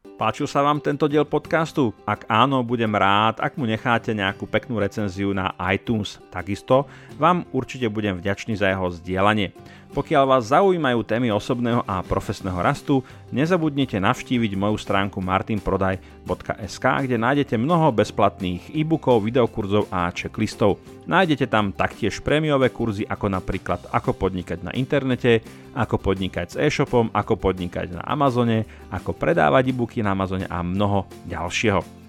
Páčil 0.00 0.48
sa 0.48 0.64
vám 0.64 0.80
tento 0.80 1.04
diel 1.12 1.28
podcastu? 1.28 1.92
Ak 2.08 2.24
áno, 2.24 2.64
budem 2.64 2.88
rád, 2.96 3.36
ak 3.36 3.60
mu 3.60 3.68
necháte 3.68 4.16
nejakú 4.16 4.48
peknú 4.48 4.80
recenziu 4.80 5.36
na 5.36 5.52
iTunes. 5.68 6.16
Takisto 6.32 6.88
vám 7.20 7.44
určite 7.52 7.84
budem 7.92 8.16
vďačný 8.16 8.56
za 8.56 8.72
jeho 8.72 8.88
zdieľanie. 8.88 9.52
Pokiaľ 9.90 10.22
vás 10.22 10.54
zaujímajú 10.54 11.02
témy 11.02 11.34
osobného 11.34 11.82
a 11.82 11.98
profesného 12.06 12.54
rastu, 12.62 13.02
nezabudnite 13.34 13.98
navštíviť 13.98 14.54
moju 14.54 14.78
stránku 14.78 15.18
martinprodaj.sk, 15.18 16.84
kde 17.10 17.18
nájdete 17.18 17.58
mnoho 17.58 17.90
bezplatných 17.90 18.70
e-bookov, 18.70 19.26
videokurzov 19.26 19.90
a 19.90 20.06
checklistov. 20.14 20.78
Nájdete 21.10 21.50
tam 21.50 21.74
taktiež 21.74 22.22
prémiové 22.22 22.70
kurzy 22.70 23.02
ako 23.02 23.34
napríklad 23.34 23.90
ako 23.90 24.14
podnikať 24.14 24.62
na 24.62 24.70
internete, 24.78 25.42
ako 25.74 25.98
podnikať 25.98 26.54
s 26.54 26.56
e-shopom, 26.62 27.10
ako 27.10 27.50
podnikať 27.50 27.98
na 27.98 28.02
Amazone, 28.06 28.70
ako 28.94 29.10
predávať 29.10 29.74
e-booky 29.74 30.06
na 30.06 30.14
Amazone 30.14 30.46
a 30.46 30.62
mnoho 30.62 31.10
ďalšieho. 31.26 31.99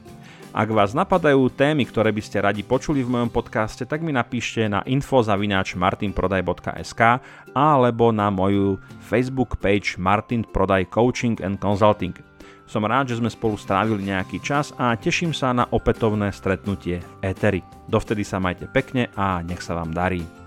Ak 0.52 0.68
vás 0.68 0.92
napadajú 0.92 1.48
témy, 1.48 1.88
ktoré 1.88 2.12
by 2.12 2.20
ste 2.20 2.44
radi 2.44 2.60
počuli 2.60 3.08
v 3.08 3.12
mojom 3.16 3.32
podcaste, 3.32 3.88
tak 3.88 4.04
mi 4.04 4.12
napíšte 4.12 4.68
na 4.68 4.84
info.martinprodaj.sk 4.84 7.02
alebo 7.56 8.12
na 8.12 8.28
moju 8.28 8.76
Facebook 9.00 9.64
page 9.64 9.96
Martin 9.96 10.44
Prodaj 10.44 10.92
Coaching 10.92 11.40
and 11.40 11.56
Consulting. 11.56 12.12
Som 12.68 12.84
rád, 12.84 13.16
že 13.16 13.24
sme 13.24 13.32
spolu 13.32 13.56
strávili 13.56 14.12
nejaký 14.12 14.44
čas 14.44 14.76
a 14.76 14.92
teším 15.00 15.32
sa 15.32 15.56
na 15.56 15.72
opätovné 15.72 16.36
stretnutie 16.36 17.00
v 17.00 17.32
Eteri. 17.32 17.64
Dovtedy 17.88 18.28
sa 18.28 18.44
majte 18.44 18.68
pekne 18.68 19.08
a 19.16 19.40
nech 19.40 19.64
sa 19.64 19.80
vám 19.80 19.96
darí. 19.96 20.41